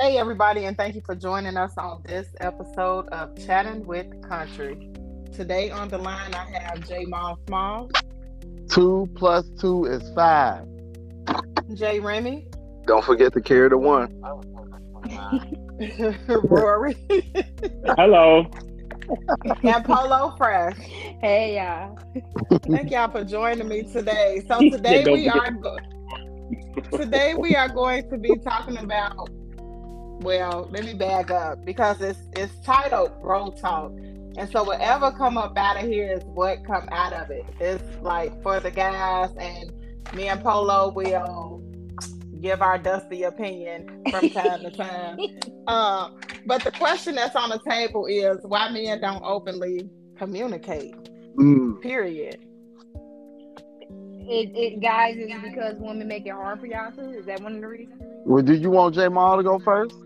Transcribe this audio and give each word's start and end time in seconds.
Hey, 0.00 0.16
everybody, 0.16 0.64
and 0.64 0.78
thank 0.78 0.94
you 0.94 1.02
for 1.04 1.14
joining 1.14 1.58
us 1.58 1.76
on 1.76 2.02
this 2.06 2.26
episode 2.40 3.06
of 3.08 3.36
Chatting 3.44 3.84
with 3.84 4.06
Country. 4.26 4.90
Today 5.30 5.70
on 5.70 5.90
the 5.90 5.98
line, 5.98 6.32
I 6.32 6.58
have 6.58 6.88
J 6.88 7.04
Mall 7.04 7.38
Small. 7.46 7.90
Two 8.70 9.10
plus 9.14 9.46
two 9.60 9.84
is 9.84 10.10
five. 10.14 10.66
Jay 11.74 12.00
Remy. 12.00 12.48
Don't 12.86 13.04
forget 13.04 13.34
to 13.34 13.42
carry 13.42 13.68
the 13.68 13.76
one. 13.76 14.10
Rory. 16.44 16.96
Hello. 17.98 18.50
and 19.62 19.84
Polo 19.84 20.34
Fresh. 20.38 20.78
Hey 20.78 21.56
y'all. 21.56 21.98
Thank 22.70 22.90
y'all 22.90 23.10
for 23.10 23.22
joining 23.22 23.68
me 23.68 23.82
today. 23.82 24.42
So 24.48 24.60
today 24.70 25.04
we 25.04 25.28
are 25.28 25.50
go- 25.50 25.76
today 26.90 27.34
we 27.34 27.54
are 27.54 27.68
going 27.68 28.08
to 28.08 28.16
be 28.16 28.34
talking 28.38 28.78
about 28.78 29.28
well, 30.20 30.68
let 30.70 30.84
me 30.84 30.94
back 30.94 31.30
up 31.30 31.64
because 31.64 32.00
it's 32.00 32.18
it's 32.36 32.54
titled 32.64 33.20
Bro 33.20 33.52
Talk. 33.52 33.92
And 34.36 34.48
so 34.50 34.62
whatever 34.62 35.10
come 35.10 35.36
up 35.36 35.56
out 35.56 35.76
of 35.76 35.88
here 35.88 36.12
is 36.12 36.22
what 36.24 36.64
come 36.64 36.88
out 36.92 37.12
of 37.12 37.30
it. 37.30 37.44
It's 37.58 37.82
like 38.00 38.40
for 38.42 38.60
the 38.60 38.70
guys 38.70 39.30
and 39.38 39.72
me 40.14 40.28
and 40.28 40.40
Polo 40.42 40.90
will 40.90 41.62
give 42.40 42.62
our 42.62 42.78
dusty 42.78 43.24
opinion 43.24 44.02
from 44.10 44.30
time 44.30 44.60
to 44.60 44.70
time. 44.70 45.18
Uh, 45.66 46.10
but 46.46 46.62
the 46.64 46.70
question 46.70 47.14
that's 47.14 47.36
on 47.36 47.50
the 47.50 47.58
table 47.58 48.06
is 48.06 48.38
why 48.42 48.70
men 48.70 49.00
don't 49.00 49.22
openly 49.24 49.90
communicate. 50.16 50.94
Mm. 51.36 51.80
Period. 51.80 52.38
It, 54.32 54.52
it 54.54 54.80
guys 54.80 55.16
is 55.16 55.32
because 55.42 55.74
women 55.78 56.06
make 56.06 56.24
it 56.26 56.30
hard 56.30 56.60
for 56.60 56.66
y'all 56.66 56.92
too? 56.92 57.10
Is 57.10 57.26
that 57.26 57.40
one 57.40 57.56
of 57.56 57.60
the 57.60 57.66
reasons? 57.66 58.00
Well, 58.24 58.42
do 58.42 58.54
you 58.54 58.70
want 58.70 58.94
J 58.94 59.08
Mall 59.08 59.36
to 59.38 59.42
go 59.42 59.58
first? 59.58 59.96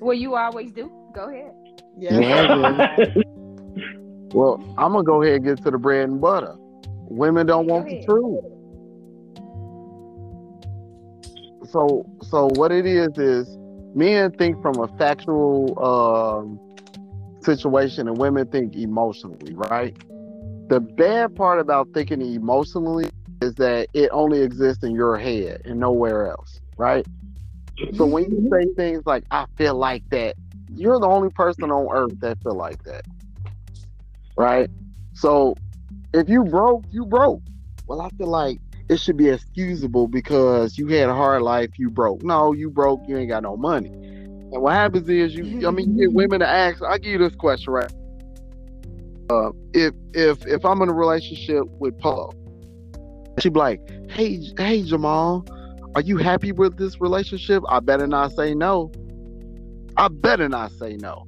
Well, 0.00 0.14
you 0.14 0.36
always 0.36 0.72
do. 0.72 0.90
Go 1.14 1.28
ahead. 1.30 1.52
Yeah. 1.98 2.20
Yeah, 2.20 2.96
Well, 4.34 4.62
I'm 4.76 4.92
gonna 4.92 5.02
go 5.02 5.22
ahead 5.22 5.36
and 5.36 5.44
get 5.44 5.64
to 5.64 5.70
the 5.70 5.78
bread 5.78 6.08
and 6.08 6.20
butter. 6.20 6.54
Women 7.08 7.46
don't 7.46 7.66
want 7.66 7.86
the 7.86 7.96
ahead. 7.96 8.04
truth. 8.06 8.44
So, 11.70 12.04
so 12.22 12.50
what 12.54 12.70
it 12.70 12.84
is 12.86 13.16
is 13.16 13.56
men 13.94 14.32
think 14.32 14.60
from 14.60 14.78
a 14.78 14.88
factual 14.98 15.78
um, 15.82 16.60
situation, 17.42 18.08
and 18.08 18.18
women 18.18 18.46
think 18.48 18.76
emotionally, 18.76 19.54
right? 19.54 19.96
The 20.68 20.80
bad 20.80 21.34
part 21.34 21.60
about 21.60 21.88
thinking 21.94 22.20
emotionally 22.20 23.08
is 23.40 23.54
that 23.54 23.88
it 23.94 24.10
only 24.12 24.42
exists 24.42 24.82
in 24.82 24.94
your 24.94 25.16
head 25.16 25.62
and 25.64 25.80
nowhere 25.80 26.28
else, 26.28 26.60
right? 26.76 27.06
So 27.94 28.06
when 28.06 28.24
you 28.30 28.48
say 28.50 28.66
things 28.74 29.02
like 29.06 29.24
"I 29.30 29.46
feel 29.56 29.74
like 29.74 30.08
that," 30.10 30.36
you're 30.74 30.98
the 30.98 31.08
only 31.08 31.30
person 31.30 31.64
on 31.64 31.88
earth 31.94 32.18
that 32.20 32.42
feel 32.42 32.56
like 32.56 32.82
that, 32.84 33.04
right? 34.36 34.70
So 35.14 35.56
if 36.14 36.28
you 36.28 36.44
broke, 36.44 36.84
you 36.90 37.04
broke. 37.04 37.42
Well, 37.86 38.00
I 38.00 38.08
feel 38.10 38.28
like 38.28 38.60
it 38.88 39.00
should 39.00 39.16
be 39.16 39.28
excusable 39.28 40.08
because 40.08 40.78
you 40.78 40.88
had 40.88 41.08
a 41.08 41.14
hard 41.14 41.42
life, 41.42 41.70
you 41.78 41.90
broke. 41.90 42.22
No, 42.22 42.52
you 42.52 42.70
broke, 42.70 43.00
you 43.08 43.16
ain't 43.18 43.28
got 43.28 43.42
no 43.42 43.56
money. 43.56 43.88
And 43.88 44.62
what 44.62 44.74
happens 44.74 45.08
is 45.08 45.34
you 45.34 45.66
I 45.66 45.70
mean 45.70 45.96
you 45.96 46.06
get 46.06 46.14
women 46.14 46.40
to 46.40 46.48
ask, 46.48 46.82
I'll 46.82 46.98
give 46.98 47.12
you 47.12 47.18
this 47.18 47.34
question, 47.34 47.72
right? 47.72 47.92
Uh, 49.28 49.50
if 49.74 49.92
if 50.14 50.46
if 50.46 50.64
I'm 50.64 50.80
in 50.82 50.88
a 50.88 50.94
relationship 50.94 51.64
with 51.78 51.98
Paul, 51.98 52.32
she'd 53.38 53.52
be 53.52 53.58
like, 53.58 53.80
Hey 54.10 54.40
hey 54.56 54.82
Jamal, 54.82 55.44
are 55.96 56.02
you 56.02 56.18
happy 56.18 56.52
with 56.52 56.76
this 56.76 57.00
relationship? 57.00 57.62
I 57.70 57.80
better 57.80 58.06
not 58.06 58.32
say 58.32 58.54
no. 58.54 58.92
I 59.96 60.08
better 60.08 60.46
not 60.46 60.70
say 60.72 60.98
no. 60.98 61.26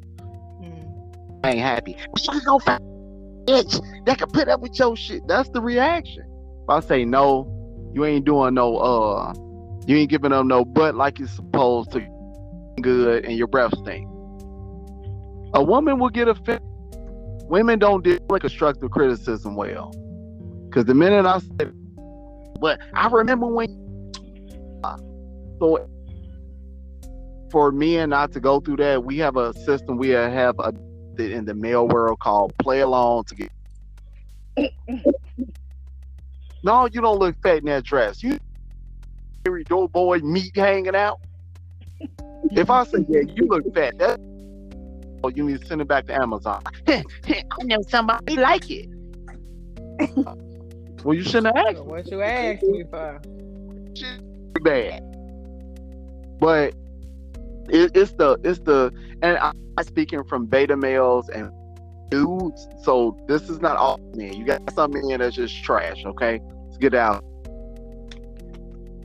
Mm. 0.61 1.41
I 1.43 1.53
ain't 1.53 1.61
happy. 1.61 1.97
You 2.31 2.41
go 2.45 2.59
find 2.59 2.83
a 2.83 3.51
bitch 3.51 4.05
that 4.05 4.19
can 4.19 4.29
put 4.29 4.47
up 4.47 4.61
with 4.61 4.79
your 4.79 4.95
shit. 4.95 5.27
That's 5.27 5.49
the 5.49 5.63
reaction. 5.63 6.23
If 6.65 6.69
I 6.69 6.81
say 6.81 7.07
no, 7.07 7.51
you 7.95 8.05
ain't 8.05 8.27
doing 8.27 8.53
no 8.53 8.77
uh 8.77 9.33
you 9.87 9.97
ain't 9.97 10.11
giving 10.11 10.33
them 10.33 10.49
no 10.49 10.67
butt 10.67 10.95
like 10.95 11.19
you're 11.19 11.29
supposed 11.29 11.93
to 11.93 12.07
good 12.83 13.25
and 13.25 13.39
your 13.39 13.47
breath 13.47 13.73
stink. 13.79 14.07
A 15.55 15.63
woman 15.63 15.99
will 15.99 16.11
get 16.11 16.29
offended. 16.29 16.61
Women 17.49 17.79
don't 17.79 18.05
deal 18.05 18.19
with 18.29 18.43
constructive 18.43 18.91
criticism 18.91 19.57
well. 19.57 19.95
Cause 20.75 20.85
the 20.85 20.93
minute 20.93 21.25
I 21.25 21.39
said 21.39 21.73
but 22.61 22.81
I 22.93 23.09
remember 23.09 23.47
when 23.47 23.88
so 25.59 25.89
for 27.51 27.73
men 27.73 28.11
not 28.11 28.33
to 28.33 28.41
go 28.41 28.61
through 28.61 28.77
that, 28.77 29.05
we 29.05 29.19
have 29.19 29.37
a 29.37 29.55
system 29.55 29.97
we 29.97 30.11
have 30.11 30.59
a 30.59 30.73
in 31.19 31.45
the 31.45 31.55
male 31.55 31.89
world 31.89 32.21
called 32.21 32.57
play 32.59 32.81
along 32.81 33.25
to 33.25 33.35
get. 33.35 33.51
no, 36.63 36.87
you 36.87 37.01
don't 37.01 37.19
look 37.19 37.35
fat 37.43 37.59
in 37.59 37.65
that 37.65 37.85
dress. 37.85 38.23
You 38.23 38.39
every 39.47 39.65
door 39.65 39.89
boy 39.89 40.19
meat 40.19 40.55
hanging 40.55 40.95
out. 40.95 41.19
If 42.53 42.71
I 42.71 42.85
say 42.85 43.05
yeah, 43.09 43.23
you 43.35 43.49
look 43.49 43.75
fat, 43.75 43.99
that 43.99 44.21
oh, 45.25 45.29
you 45.29 45.45
need 45.45 45.61
to 45.61 45.67
send 45.67 45.81
it 45.81 45.89
back 45.89 46.07
to 46.07 46.15
Amazon. 46.15 46.63
I 46.87 47.03
know 47.65 47.83
somebody 47.89 48.37
like 48.37 48.71
it. 48.71 48.89
well, 51.05 51.15
you 51.15 51.25
shouldn't 51.25 51.57
have 51.57 51.67
asked. 51.67 51.85
What 51.85 52.09
you 52.11 52.23
asked 52.23 52.63
me 52.63 52.85
for? 52.89 53.21
Shit 53.95 54.21
bad. 54.63 55.18
But 56.39 56.75
it, 57.69 57.91
it's 57.95 58.13
the 58.13 58.39
it's 58.45 58.61
the 58.61 58.93
and 59.23 59.39
I, 59.39 59.53
I'm 59.77 59.85
speaking 59.85 60.25
from 60.25 60.47
beta 60.47 60.77
males 60.77 61.29
and 61.29 61.51
dudes. 62.11 62.67
So 62.83 63.17
this 63.29 63.49
is 63.49 63.61
not 63.61 63.77
all 63.77 63.99
men. 64.15 64.35
You 64.35 64.45
got 64.45 64.73
some 64.73 64.93
men 64.93 65.19
that's 65.19 65.37
just 65.37 65.63
trash. 65.63 66.05
Okay, 66.05 66.41
let's 66.67 66.79
get 66.79 66.95
out. 66.95 67.25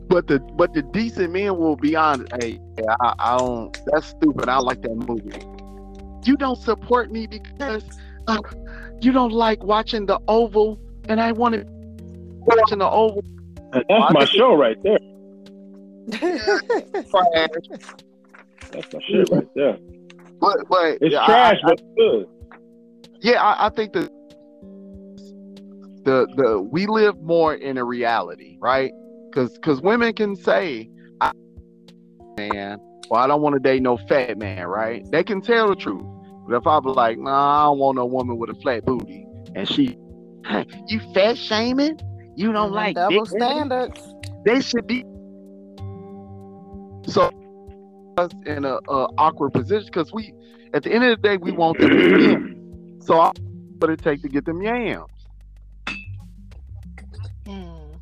But 0.08 0.26
the 0.26 0.38
but 0.56 0.74
the 0.74 0.82
decent 0.82 1.32
men 1.32 1.56
will 1.58 1.76
be 1.76 1.96
honest. 1.96 2.32
Hey, 2.40 2.60
I, 3.00 3.14
I 3.18 3.38
don't. 3.38 3.78
That's 3.86 4.08
stupid. 4.08 4.48
I 4.48 4.58
like 4.58 4.82
that 4.82 4.94
movie. 4.94 5.40
You 6.24 6.36
don't 6.36 6.58
support 6.58 7.10
me 7.10 7.26
because 7.26 7.84
uh, 8.28 8.38
you 9.00 9.12
don't 9.12 9.32
like 9.32 9.62
watching 9.62 10.06
the 10.06 10.18
Oval, 10.28 10.78
and 11.08 11.20
I 11.20 11.32
want 11.32 11.54
to 11.54 11.64
watching 11.66 12.78
the 12.78 12.88
Oval. 12.88 13.22
That's 13.72 14.14
my 14.14 14.24
show 14.24 14.54
right 14.54 14.80
there. 14.82 14.98
Trash. 16.12 17.48
That's 18.72 18.92
my 18.92 19.00
shit 19.06 19.30
right 19.30 19.48
there. 19.54 19.78
But 20.40 20.58
but 20.68 20.98
It's 21.00 21.12
yeah, 21.12 21.22
I- 21.22 21.26
trash, 21.26 21.58
I- 21.64 21.68
but 21.68 21.72
it's 21.80 21.82
good. 21.96 22.26
yeah, 23.20 23.42
I, 23.42 23.66
I 23.66 23.70
think 23.70 23.92
that 23.94 24.10
the 26.04 26.26
the 26.36 26.60
we 26.60 26.86
live 26.86 27.20
more 27.22 27.54
in 27.54 27.78
a 27.78 27.84
reality, 27.84 28.56
right? 28.60 28.92
Because 29.30 29.52
because 29.54 29.80
women 29.80 30.12
can 30.14 30.36
say, 30.36 30.90
I, 31.20 31.32
"Man, 32.36 32.78
well, 33.10 33.20
I 33.22 33.26
don't 33.26 33.40
want 33.42 33.54
to 33.54 33.60
date 33.60 33.82
no 33.82 33.96
fat 33.96 34.36
man," 34.38 34.66
right? 34.66 35.04
They 35.10 35.24
can 35.24 35.40
tell 35.40 35.68
the 35.68 35.76
truth. 35.76 36.04
But 36.46 36.56
if 36.56 36.66
I 36.66 36.78
be 36.80 36.90
like, 36.90 37.18
"Nah, 37.18 37.62
I 37.62 37.64
don't 37.64 37.78
want 37.78 37.96
no 37.96 38.04
woman 38.06 38.36
with 38.36 38.50
a 38.50 38.54
flat 38.56 38.84
booty," 38.84 39.26
and 39.54 39.66
she, 39.68 39.96
you 40.88 41.00
fat 41.14 41.38
shaming, 41.38 41.98
you 42.36 42.52
don't 42.52 42.72
like 42.72 42.96
double 42.96 43.24
big 43.24 43.32
women?" 43.32 43.48
standards. 43.48 44.14
they 44.44 44.60
should 44.60 44.86
be 44.86 45.04
so 47.06 47.30
us 48.18 48.30
in 48.46 48.64
a, 48.64 48.74
a 48.88 49.08
awkward 49.18 49.52
position 49.52 49.86
because 49.86 50.12
we 50.12 50.32
at 50.72 50.82
the 50.82 50.92
end 50.92 51.04
of 51.04 51.20
the 51.20 51.28
day 51.28 51.36
we 51.36 51.52
want 51.52 51.78
them 51.78 51.90
to 51.90 51.96
win. 52.12 52.50
So 53.04 53.20
I 53.20 53.32
what 53.80 53.90
it 53.90 54.00
take 54.02 54.22
to 54.22 54.28
get 54.28 54.46
them 54.46 54.62
yams. 54.62 55.10
Mm. 57.44 58.00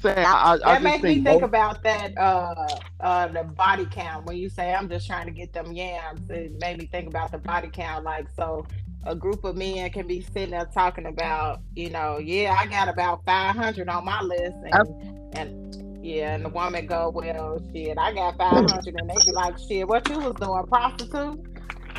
Saying 0.00 0.18
I, 0.18 0.22
I, 0.32 0.52
I 0.54 0.56
That 0.56 0.72
just 0.72 0.82
makes 0.82 1.02
me 1.04 1.14
think 1.14 1.26
think 1.26 1.40
most- 1.42 1.48
about 1.48 1.82
that 1.84 2.18
uh 2.18 2.66
uh 2.98 3.28
the 3.28 3.44
body 3.44 3.86
count 3.88 4.26
when 4.26 4.38
you 4.38 4.48
say 4.48 4.74
I'm 4.74 4.88
just 4.88 5.06
trying 5.06 5.26
to 5.26 5.32
get 5.32 5.52
them 5.52 5.72
yams. 5.72 6.28
It 6.30 6.58
made 6.60 6.78
me 6.78 6.86
think 6.86 7.06
about 7.06 7.30
the 7.30 7.38
body 7.38 7.68
count. 7.72 8.04
Like 8.04 8.26
so 8.34 8.66
a 9.04 9.14
group 9.14 9.44
of 9.44 9.56
men 9.56 9.88
can 9.90 10.08
be 10.08 10.20
sitting 10.20 10.50
there 10.50 10.64
talking 10.66 11.06
about, 11.06 11.60
you 11.76 11.90
know, 11.90 12.18
yeah, 12.18 12.56
I 12.58 12.66
got 12.66 12.88
about 12.88 13.24
five 13.24 13.54
hundred 13.54 13.88
on 13.88 14.04
my 14.04 14.20
list 14.22 14.56
and 14.72 15.36
and 15.36 15.91
yeah, 16.02 16.34
and 16.34 16.44
the 16.44 16.48
woman 16.48 16.86
go, 16.86 17.10
Well, 17.14 17.62
shit, 17.72 17.96
I 17.96 18.12
got 18.12 18.36
five 18.36 18.68
hundred 18.68 18.94
and 18.98 19.08
they 19.08 19.14
be 19.24 19.32
like, 19.32 19.56
Shit, 19.58 19.86
what 19.86 20.08
you 20.08 20.18
was 20.18 20.34
doing, 20.34 20.64
prostitute? 20.66 21.40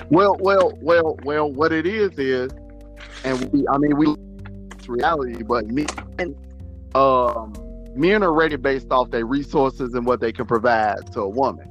Well, 0.10 0.36
well, 0.40 0.78
well, 0.82 1.18
well. 1.24 1.50
What 1.50 1.72
it 1.72 1.86
is 1.86 2.18
is, 2.18 2.52
and 3.24 3.52
we, 3.52 3.66
I 3.68 3.78
mean, 3.78 3.96
we, 3.96 4.16
it's 4.76 4.90
reality. 4.90 5.44
But 5.44 5.68
men, 5.68 5.88
um, 6.96 7.54
men 7.96 8.24
are 8.24 8.34
rated 8.34 8.62
based 8.62 8.92
off 8.92 9.12
their 9.12 9.26
resources 9.26 9.94
and 9.94 10.06
what 10.06 10.20
they 10.20 10.34
can 10.34 10.46
provide 10.46 11.12
to 11.14 11.22
a 11.22 11.30
woman. 11.30 11.70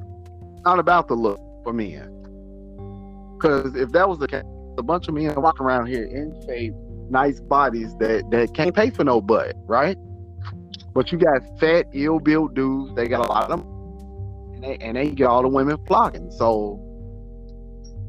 Not 0.64 0.78
about 0.78 1.08
the 1.08 1.14
look 1.14 1.40
for 1.62 1.72
men. 1.72 2.08
Because 3.36 3.74
if 3.76 3.90
that 3.92 4.08
was 4.08 4.18
the 4.18 4.28
case, 4.28 4.44
a 4.78 4.82
bunch 4.82 5.08
of 5.08 5.14
men 5.14 5.34
walking 5.36 5.66
around 5.66 5.86
here 5.86 6.04
in 6.04 6.34
shape, 6.46 6.72
nice 7.10 7.40
bodies 7.40 7.94
that 7.96 8.30
that 8.30 8.54
can't 8.54 8.74
pay 8.74 8.88
for 8.88 9.04
no 9.04 9.20
butt, 9.20 9.54
right? 9.66 9.98
But 10.94 11.12
you 11.12 11.18
got 11.18 11.42
fat, 11.58 11.86
ill-built 11.92 12.54
dudes. 12.54 12.94
They 12.94 13.08
got 13.08 13.26
a 13.26 13.28
lot 13.32 13.50
of 13.50 13.50
them. 13.50 13.66
and 14.54 14.64
they, 14.64 14.76
and 14.78 14.96
they 14.96 15.10
get 15.10 15.26
all 15.26 15.42
the 15.42 15.48
women 15.48 15.78
flocking. 15.86 16.30
So, 16.32 16.78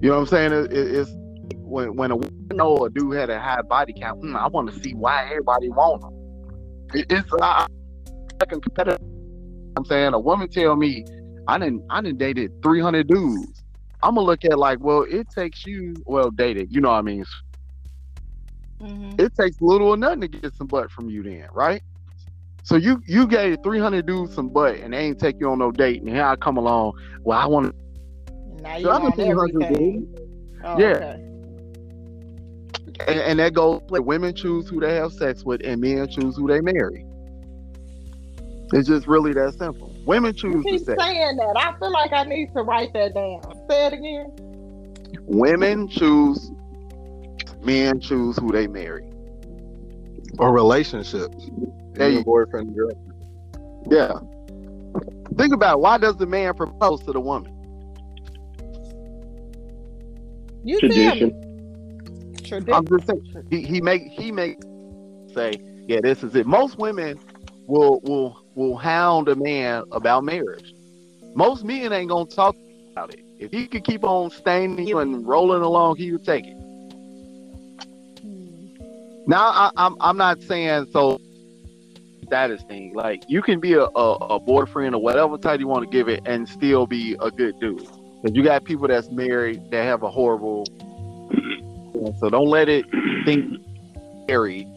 you 0.01 0.09
know 0.09 0.15
what 0.15 0.21
I'm 0.21 0.27
saying? 0.27 0.51
It, 0.53 0.73
it, 0.73 0.95
it's 0.95 1.11
when 1.59 1.95
when 1.95 2.11
a 2.11 2.15
woman 2.15 2.47
know 2.53 2.77
a 2.85 2.89
dude 2.89 3.15
had 3.15 3.29
a 3.29 3.39
high 3.39 3.61
body 3.61 3.93
count. 3.99 4.19
Hmm, 4.21 4.35
I 4.35 4.47
want 4.47 4.71
to 4.71 4.79
see 4.81 4.93
why 4.93 5.25
everybody 5.29 5.69
want 5.69 6.03
him. 6.03 6.99
It, 6.99 7.05
it's 7.09 7.31
like 7.31 7.67
a 8.41 8.59
competitive. 8.59 8.99
I'm 9.77 9.85
saying 9.85 10.13
a 10.13 10.19
woman 10.19 10.49
tell 10.49 10.75
me 10.75 11.03
I 11.47 11.57
didn't 11.57 11.83
I 11.89 12.01
didn't 12.01 12.19
dated 12.19 12.51
300 12.61 13.07
dudes. 13.07 13.63
I'm 14.03 14.15
gonna 14.15 14.27
look 14.27 14.43
at 14.45 14.59
like, 14.59 14.79
well, 14.81 15.05
it 15.09 15.27
takes 15.29 15.65
you 15.65 15.95
well 16.05 16.29
dated. 16.29 16.67
You 16.71 16.81
know 16.81 16.89
what 16.89 16.97
I 16.99 17.01
mean? 17.03 17.25
Mhm. 18.81 19.19
it 19.21 19.33
takes 19.39 19.61
little 19.61 19.89
or 19.89 19.97
nothing 19.97 20.21
to 20.21 20.27
get 20.27 20.53
some 20.55 20.67
butt 20.67 20.91
from 20.91 21.09
you 21.09 21.23
then, 21.23 21.47
right? 21.53 21.81
So 22.63 22.75
you 22.77 23.01
you 23.05 23.27
gave 23.27 23.57
300 23.63 24.05
dudes 24.05 24.33
some 24.33 24.49
butt 24.49 24.75
and 24.77 24.93
they 24.93 24.99
ain't 24.99 25.19
take 25.19 25.35
you 25.39 25.49
on 25.49 25.59
no 25.59 25.71
date, 25.71 26.01
and 26.01 26.09
here 26.09 26.23
I 26.23 26.35
come 26.37 26.57
along. 26.57 26.93
Well, 27.23 27.37
I 27.37 27.45
want 27.45 27.75
Now 28.61 28.75
to. 28.75 28.81
you 28.81 28.89
everything. 29.25 30.07
Oh, 30.63 30.79
Yeah. 30.79 30.87
okay. 30.87 31.19
And, 33.07 33.19
and 33.19 33.39
that 33.39 33.53
goes 33.53 33.81
with 33.89 34.03
women 34.03 34.33
choose 34.35 34.69
who 34.69 34.79
they 34.79 34.95
have 34.95 35.11
sex 35.11 35.43
with, 35.43 35.61
and 35.65 35.81
men 35.81 36.07
choose 36.07 36.37
who 36.37 36.47
they 36.47 36.61
marry. 36.61 37.05
It's 38.71 38.87
just 38.87 39.07
really 39.07 39.33
that 39.33 39.55
simple. 39.57 39.93
Women 40.05 40.33
You 40.33 40.39
choose 40.41 40.63
the 40.63 40.69
keep 40.71 40.85
sex. 40.85 41.03
saying 41.03 41.35
that. 41.37 41.55
I 41.57 41.77
feel 41.79 41.91
like 41.91 42.13
I 42.13 42.23
need 42.23 42.53
to 42.53 42.61
write 42.63 42.93
that 42.93 43.13
down. 43.13 43.41
Say 43.69 43.87
it 43.87 43.93
again. 43.93 44.31
Women 45.25 45.87
choose. 45.89 46.51
Men 47.61 47.99
choose 47.99 48.37
who 48.37 48.51
they 48.51 48.67
marry. 48.67 49.09
Or 50.39 50.51
relationships. 50.51 51.49
There 51.93 52.07
Even 52.07 52.19
you- 52.19 52.23
boyfriend 52.23 52.67
and 52.69 52.75
girlfriend. 52.75 53.13
Yeah. 53.91 54.19
Think 55.37 55.53
about 55.53 55.77
it. 55.77 55.81
why 55.81 55.97
does 55.97 56.17
the 56.17 56.25
man 56.25 56.53
propose 56.53 57.01
to 57.03 57.11
the 57.11 57.19
woman? 57.19 57.51
You 60.63 60.79
Tradition. 60.79 62.33
Tradition. 62.43 62.73
I'm 62.73 62.87
just 62.87 63.07
saying 63.07 63.47
he, 63.49 63.61
he 63.61 63.81
make 63.81 64.03
he 64.03 64.31
make 64.31 64.57
say, 65.33 65.53
yeah, 65.87 65.99
this 66.01 66.23
is 66.23 66.35
it. 66.35 66.45
Most 66.45 66.77
women 66.77 67.19
will 67.67 67.99
will 68.01 68.39
will 68.55 68.77
hound 68.77 69.27
a 69.27 69.35
man 69.35 69.83
about 69.91 70.23
marriage. 70.23 70.73
Most 71.35 71.63
men 71.63 71.91
ain't 71.91 72.09
gonna 72.09 72.25
talk 72.25 72.55
about 72.91 73.13
it. 73.13 73.19
If 73.39 73.51
he 73.51 73.67
could 73.67 73.83
keep 73.83 74.03
on 74.03 74.29
staining 74.29 74.87
you 74.87 74.99
and 74.99 75.27
rolling 75.27 75.63
along, 75.63 75.97
he 75.97 76.11
would 76.11 76.23
take 76.23 76.45
it. 76.45 76.55
Now 79.25 79.47
I, 79.49 79.71
I'm 79.77 79.95
I'm 80.01 80.17
not 80.17 80.41
saying 80.43 80.87
so 80.91 81.19
status 82.25 82.63
thing. 82.63 82.93
Like 82.93 83.23
you 83.27 83.41
can 83.41 83.59
be 83.59 83.73
a, 83.73 83.83
a, 83.83 84.13
a 84.15 84.39
boyfriend 84.39 84.95
or 84.95 85.01
whatever 85.01 85.37
title 85.37 85.61
you 85.61 85.67
want 85.67 85.89
to 85.89 85.89
give 85.89 86.09
it 86.09 86.21
and 86.25 86.47
still 86.47 86.87
be 86.87 87.15
a 87.21 87.31
good 87.31 87.59
dude. 87.59 87.87
But 88.21 88.35
you 88.35 88.43
got 88.43 88.65
people 88.65 88.87
that's 88.87 89.09
married 89.11 89.61
that 89.71 89.83
have 89.83 90.03
a 90.03 90.09
horrible 90.09 90.65
so 92.19 92.29
don't 92.29 92.47
let 92.47 92.69
it 92.69 92.85
think 93.25 93.59
scary 94.23 94.67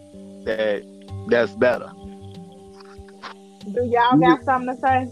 that 0.45 0.83
that's 1.29 1.55
better. 1.57 1.91
Do 3.65 3.85
y'all 3.91 4.19
got 4.19 4.45
something 4.45 4.75
to 4.75 4.81
say? 4.81 5.09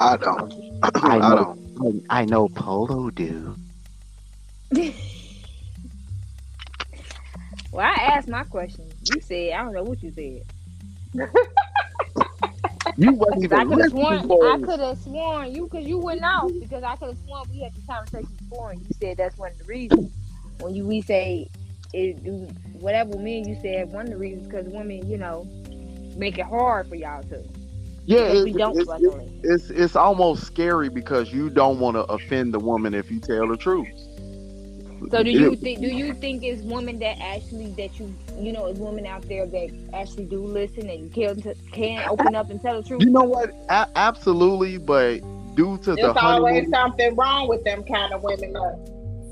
I 0.00 0.16
don't. 0.16 0.52
I 0.82 1.16
I, 1.16 1.18
don't. 1.18 2.04
I 2.08 2.24
know 2.24 2.48
Polo 2.48 3.10
do. 3.10 3.56
Well, 7.72 7.86
I 7.86 8.02
asked 8.16 8.28
my 8.28 8.44
question. 8.44 8.90
You 9.02 9.20
said 9.20 9.52
I 9.52 9.62
don't 9.64 9.74
know 9.74 9.84
what 9.84 10.02
you 10.02 10.12
said. 10.12 10.42
You 12.96 13.14
wasn't 13.14 13.44
I 13.52 13.64
even 13.64 13.64
could 13.64 13.78
have 13.80 13.88
sworn. 13.88 14.36
I 14.40 14.58
could 14.58 14.80
have 14.80 14.98
sworn 14.98 15.52
you 15.52 15.68
because 15.70 15.86
you 15.86 15.98
went 15.98 16.24
off 16.24 16.52
because 16.60 16.82
I 16.82 16.96
could 16.96 17.10
have 17.10 17.18
sworn 17.18 17.48
we 17.50 17.60
had 17.60 17.74
the 17.74 17.82
conversation 17.82 18.36
before 18.36 18.72
and 18.72 18.80
you 18.82 18.92
said 19.00 19.16
that's 19.16 19.36
one 19.38 19.52
of 19.52 19.58
the 19.58 19.64
reasons 19.64 20.12
when 20.60 20.74
you 20.74 20.86
we 20.86 21.02
say 21.02 21.48
it 21.92 22.16
whatever 22.72 23.18
men 23.18 23.46
you 23.46 23.56
said 23.62 23.90
one 23.92 24.06
of 24.06 24.10
the 24.10 24.18
reasons 24.18 24.46
because 24.46 24.66
women 24.68 25.08
you 25.08 25.18
know 25.18 25.48
make 26.16 26.38
it 26.38 26.46
hard 26.46 26.88
for 26.88 26.96
y'all 26.96 27.22
to 27.24 27.44
Yeah, 28.06 28.34
we 28.42 28.52
it's, 28.52 28.54
don't 28.54 28.78
it's, 28.78 28.92
it's 29.44 29.70
it's 29.70 29.96
almost 29.96 30.44
scary 30.44 30.88
because 30.88 31.32
you 31.32 31.50
don't 31.50 31.78
want 31.80 31.96
to 31.96 32.04
offend 32.04 32.54
the 32.54 32.60
woman 32.60 32.94
if 32.94 33.10
you 33.10 33.20
tell 33.20 33.48
the 33.48 33.56
truth. 33.56 33.88
So 35.10 35.22
do 35.22 35.30
you 35.30 35.52
It- 35.52 35.60
think? 35.60 35.80
Do 35.80 35.88
you 35.88 36.14
think 36.14 36.42
it's 36.42 36.62
women 36.62 36.98
that 37.00 37.18
actually 37.20 37.68
that 37.72 37.98
you 37.98 38.12
you 38.38 38.52
know, 38.52 38.66
is 38.66 38.78
women 38.78 39.06
out 39.06 39.22
there 39.28 39.46
that 39.46 39.70
actually 39.92 40.26
do 40.26 40.44
listen 40.44 40.88
and 40.88 41.12
can 41.12 41.42
can 41.72 42.08
open 42.08 42.34
up 42.34 42.50
and 42.50 42.60
tell 42.60 42.80
the 42.80 42.88
truth? 42.88 43.02
You 43.02 43.10
know 43.10 43.24
what? 43.24 43.50
A- 43.68 43.88
absolutely, 43.96 44.78
but 44.78 45.20
due 45.54 45.78
to 45.78 45.94
the 45.94 46.12
always 46.12 46.54
honeymoon, 46.54 46.70
something 46.70 47.16
wrong 47.16 47.48
with 47.48 47.64
them 47.64 47.82
kind 47.84 48.12
of 48.12 48.22
women. 48.22 48.52
That 48.52 48.78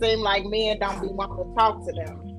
seem 0.00 0.20
like 0.20 0.44
men 0.46 0.78
don't 0.78 1.00
be 1.00 1.08
wanting 1.08 1.44
to 1.44 1.54
talk 1.54 1.84
to 1.86 1.92
them. 1.92 2.38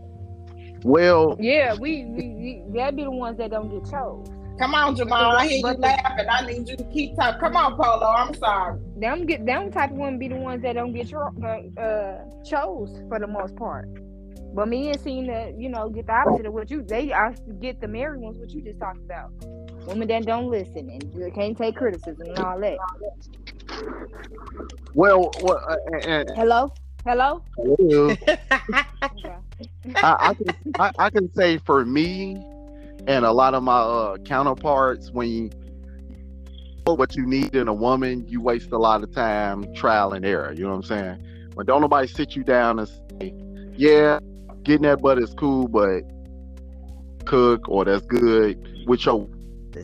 well, 0.83 1.35
Yeah, 1.39 1.75
we, 1.79 2.06
we, 2.06 2.27
we 2.29 2.63
that 2.75 2.95
be 2.95 3.03
the 3.03 3.12
ones 3.12 3.38
that 3.38 3.51
don't 3.51 3.69
get 3.69 3.89
chose. 3.89 4.27
Come 4.59 4.74
on, 4.74 4.95
Jamal. 4.95 5.36
I 5.36 5.48
hear 5.48 5.57
you 5.57 5.63
laughing. 5.77 6.25
I 6.30 6.45
need 6.45 6.68
you 6.68 6.75
to 6.77 6.83
keep 6.86 7.15
talking. 7.15 7.39
Come 7.39 7.56
on, 7.56 7.75
Polo. 7.75 8.07
I'm 8.07 8.33
sorry. 8.33 8.80
Them 8.98 9.25
get 9.25 9.45
them 9.45 9.71
type 9.71 9.92
of 9.92 9.98
women 9.98 10.18
be 10.18 10.27
the 10.30 10.36
ones 10.36 10.63
that 10.63 10.74
don't 10.74 10.94
get 10.94 11.09
tro- 11.09 11.33
uh, 11.44 11.80
uh, 11.80 12.24
chose 12.44 13.01
for 13.07 13.19
the 13.19 13.27
most 13.27 13.56
part. 13.56 13.88
But 14.56 14.69
men 14.69 14.98
seem 14.98 15.27
to, 15.27 15.54
you 15.56 15.69
know, 15.69 15.89
get 15.89 16.07
the 16.07 16.13
opposite 16.13 16.48
of 16.48 16.54
what 16.54 16.71
you 16.71 16.81
they 16.81 17.12
actually 17.12 17.54
get 17.62 17.80
the 17.80 17.88
married 17.88 18.21
ones, 18.21 18.38
what 18.39 18.50
you 18.50 18.62
just 18.62 18.80
talked 18.80 18.98
about. 18.98 19.30
Women 19.86 20.07
that 20.07 20.25
don't 20.25 20.50
listen 20.50 20.89
and 20.89 21.33
can't 21.36 21.56
take 21.57 21.75
criticism 21.75 22.27
and 22.27 22.39
all 22.39 22.60
that. 22.60 22.77
well, 24.95 25.31
well 25.42 25.62
uh, 25.69 25.98
and, 26.03 26.30
Hello, 26.36 26.74
hello. 27.06 27.44
and- 27.57 28.18
Okay. 29.03 29.36
I, 29.95 30.15
I 30.19 30.33
can 30.33 30.56
I, 30.80 30.92
I 31.00 31.10
can 31.10 31.33
say 31.33 31.57
for 31.60 31.86
me 31.86 32.44
and 33.07 33.25
a 33.25 33.31
lot 33.31 33.56
of 33.56 33.63
my 33.63 33.80
uh, 33.80 34.18
counterparts, 34.18 35.12
when 35.12 35.30
you 35.30 35.50
what 36.86 37.18
you 37.18 37.25
need 37.25 37.54
in 37.54 37.68
a 37.68 37.74
woman, 37.74 38.25
you 38.30 38.39
waste 38.39 38.71
a 38.71 38.77
lot 38.77 39.04
of 39.04 39.13
time 39.13 39.74
trial 39.74 40.13
and 40.13 40.25
error. 40.25 40.54
You 40.54 40.63
know 40.63 40.69
what 40.69 40.75
I'm 40.75 40.83
saying? 40.83 41.27
but 41.57 41.65
don't 41.65 41.81
nobody 41.81 42.07
sit 42.07 42.36
you 42.36 42.44
down 42.44 42.77
and 42.77 42.88
say, 42.88 43.33
"Yeah, 43.75 44.19
getting 44.62 44.83
that 44.83 45.01
butt 45.01 45.18
is 45.18 45.33
cool, 45.33 45.68
but 45.68 46.04
cook 47.25 47.68
or 47.68 47.83
that's 47.83 48.06
good 48.06 48.86
with 48.86 49.03
your," 49.05 49.27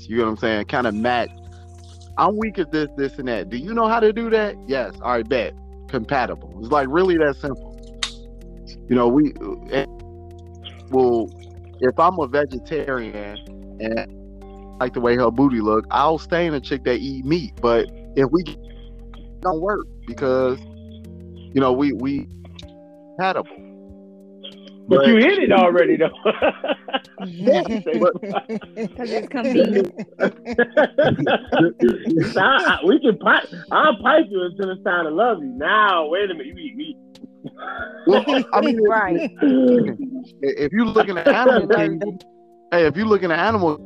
you 0.02 0.18
know 0.18 0.26
what 0.26 0.30
I'm 0.30 0.38
saying? 0.38 0.66
Kind 0.66 0.86
of 0.86 0.94
match. 0.94 1.32
I'm 2.16 2.38
weak 2.38 2.60
at 2.60 2.72
this, 2.72 2.90
this, 2.96 3.18
and 3.18 3.28
that. 3.28 3.50
Do 3.50 3.58
you 3.58 3.74
know 3.74 3.88
how 3.88 4.00
to 4.00 4.14
do 4.14 4.30
that? 4.30 4.56
Yes. 4.68 4.94
All 5.02 5.14
right, 5.14 5.28
bet. 5.28 5.56
Compatible. 5.90 6.56
It's 6.60 6.70
like 6.70 6.88
really 6.92 7.18
that 7.18 7.38
simple. 7.38 7.72
You 8.88 8.96
know, 8.96 9.08
we 9.08 9.34
well, 10.92 11.28
if 11.84 12.00
I'm 12.00 12.18
a 12.20 12.28
vegetarian 12.28 13.38
and 13.80 14.00
I 14.00 14.86
like 14.86 14.94
the 14.94 15.02
way 15.02 15.16
her 15.18 15.30
booty 15.30 15.60
look, 15.60 15.86
I'll 15.92 16.18
stay 16.18 16.48
in 16.48 16.54
a 16.54 16.62
chick 16.62 16.84
that 16.86 17.00
eat 17.00 17.26
meat. 17.26 17.54
But 17.62 17.88
if 18.16 18.32
we 18.32 18.44
don't 19.42 19.60
work 19.62 19.86
because 20.08 20.60
you 20.60 21.60
know 21.62 21.74
we 21.74 21.92
we 21.94 22.28
compatible. 23.18 23.52
But 24.88 25.08
you 25.08 25.16
hit 25.16 25.40
it 25.40 25.52
already 25.52 25.98
though. 25.98 26.10
Because 28.76 29.12
it's 29.12 29.28
convenient. 29.30 29.94
I, 30.20 30.30
I, 32.38 32.80
we 32.86 33.00
can 33.00 33.18
pipe. 33.18 33.46
I'll 33.72 33.96
pipe 34.02 34.26
you 34.30 34.42
until 34.44 34.72
it's 34.72 34.84
time 34.84 35.06
to 35.06 35.12
love 35.12 35.38
you. 35.42 35.54
Now, 35.56 36.08
wait 36.08 36.30
a 36.30 36.34
minute, 36.34 36.48
you 36.48 36.58
eat 36.58 36.76
meat. 36.76 36.98
Well, 38.08 38.24
I 38.54 38.62
mean, 38.66 38.82
Right. 38.84 39.32
if 40.42 40.72
you 40.72 40.86
looking 40.86 41.18
at 41.18 41.28
animal 41.28 41.68
kingdom, 41.76 42.18
hey, 42.72 42.86
if 42.86 42.98
you 42.98 43.06
looking 43.06 43.32
at 43.32 43.40
animal, 43.40 43.78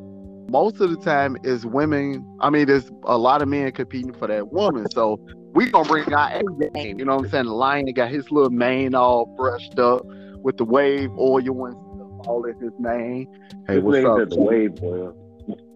most 0.50 0.80
of 0.80 0.90
the 0.90 0.98
time 0.98 1.38
is 1.44 1.66
women. 1.66 2.26
I 2.40 2.50
mean, 2.50 2.68
there's 2.68 2.90
a 3.04 3.18
lot 3.18 3.42
of 3.42 3.48
men 3.48 3.72
competing 3.72 4.14
for 4.14 4.28
that 4.28 4.52
woman. 4.52 4.90
So 4.92 5.20
we 5.54 5.70
gonna 5.70 5.88
bring 5.88 6.14
our 6.14 6.30
A 6.32 6.44
game. 6.74 7.00
You 7.00 7.06
know 7.06 7.16
what 7.16 7.26
I'm 7.26 7.32
saying? 7.32 7.46
The 7.46 7.54
lion 7.54 7.86
got 7.94 8.10
his 8.10 8.32
little 8.32 8.50
mane 8.50 8.96
all 8.96 9.26
brushed 9.38 9.78
up 9.80 10.06
with 10.42 10.58
the 10.58 10.64
wave 10.66 11.10
oil 11.18 11.66
and 11.66 11.74
stuff 11.76 12.28
all 12.28 12.46
in 12.46 12.58
his 12.60 12.72
mane. 12.80 13.28
Hey, 13.68 13.76
This 13.76 13.84
what's 13.84 14.06
up? 14.06 14.30
the 14.30 14.40
wave 14.40 14.76
boil. 14.76 15.16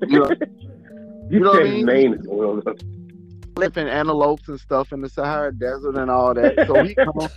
You 0.07 0.19
know, 0.19 0.29
You, 1.29 1.39
know 1.39 1.51
what 1.51 1.61
I 1.61 1.63
mean? 1.63 1.85
name 1.85 2.13
is 2.13 2.27
oiled 2.27 2.67
up. 2.67 2.75
Flipping 3.55 3.88
antelopes 3.88 4.48
and 4.48 4.60
stuff 4.60 4.91
in 4.91 5.01
the 5.01 5.10
Sahara 5.10 5.53
Desert 5.53 5.96
and 5.96 6.10
all 6.10 6.34
that. 6.34 6.65
So 6.67 6.84
he 6.84 6.96
come 7.03 7.27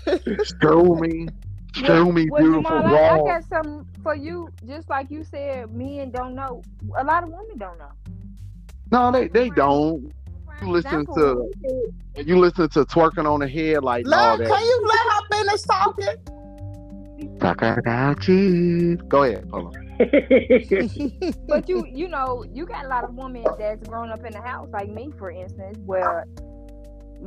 show 0.62 0.82
me, 0.94 1.28
show 1.74 2.10
me 2.10 2.28
Well, 2.30 2.42
beautiful 2.42 2.62
Jamal, 2.62 2.86
I, 2.86 3.08
I 3.10 3.18
got 3.18 3.44
something 3.48 3.86
for 4.02 4.14
you. 4.14 4.48
Just 4.66 4.88
like 4.88 5.10
you 5.10 5.24
said, 5.24 5.74
men 5.74 6.10
don't 6.10 6.34
know. 6.34 6.62
A 6.98 7.04
lot 7.04 7.22
of 7.22 7.30
women 7.30 7.58
don't 7.58 7.78
know. 7.78 7.92
No, 8.90 9.10
they 9.10 9.28
they 9.28 9.50
don't. 9.50 10.12
You 10.62 10.70
listen 10.70 11.00
Example, 11.00 11.50
to 12.14 12.22
you 12.24 12.38
listen 12.38 12.68
to 12.70 12.84
twerking 12.84 13.30
on 13.30 13.40
the 13.40 13.48
head 13.48 13.82
like 13.82 14.06
all 14.06 14.36
that. 14.36 14.48
can 14.48 14.64
you 14.64 14.86
let 14.86 14.98
her 15.12 15.20
finish 15.32 15.62
talking? 15.62 17.38
Talk 17.40 17.62
about 17.62 18.28
you. 18.28 18.96
Go 19.08 19.24
ahead. 19.24 19.48
Hold 19.50 19.76
on. 19.76 19.83
But 21.48 21.68
you, 21.68 21.86
you 21.86 22.08
know, 22.08 22.44
you 22.52 22.66
got 22.66 22.84
a 22.84 22.88
lot 22.88 23.04
of 23.04 23.14
women 23.14 23.44
that's 23.58 23.86
grown 23.88 24.10
up 24.10 24.24
in 24.24 24.32
the 24.32 24.42
house, 24.42 24.68
like 24.72 24.88
me, 24.90 25.12
for 25.18 25.30
instance, 25.30 25.78
where 25.86 26.24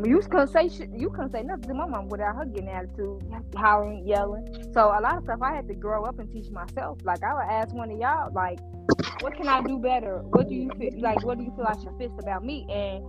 You 0.06 0.20
couldn't 0.22 0.50
say 0.50 0.70
shit. 0.70 0.90
You 0.96 1.10
couldn't 1.10 1.32
say 1.32 1.44
nothing 1.44 1.70
to 1.70 1.74
my 1.74 1.88
mom 1.88 2.10
without 2.10 2.36
her 2.36 2.46
getting 2.46 2.70
attitude, 2.70 3.24
hollering, 3.56 4.08
yelling. 4.08 4.48
So 4.74 4.88
a 4.88 5.02
lot 5.02 5.18
of 5.18 5.24
stuff 5.24 5.40
I 5.42 5.56
had 5.56 5.68
to 5.70 5.76
grow 5.76 6.04
up 6.06 6.20
and 6.20 6.32
teach 6.32 6.52
myself. 6.52 7.00
Like 7.04 7.24
I 7.24 7.34
would 7.34 7.50
ask 7.50 7.74
one 7.74 7.92
of 7.92 7.98
y'all, 8.00 8.32
like, 8.34 8.60
what 9.22 9.36
can 9.36 9.48
I 9.50 9.62
do 9.62 9.80
better? 9.80 10.20
What 10.24 10.50
do 10.50 10.56
you 10.56 10.70
feel 10.80 11.02
like? 11.02 11.24
What 11.24 11.38
do 11.40 11.46
you 11.46 11.54
feel 11.56 11.66
I 11.68 11.76
should 11.82 11.98
fix 11.98 12.14
about 12.20 12.46
me? 12.46 12.68
And 12.70 13.04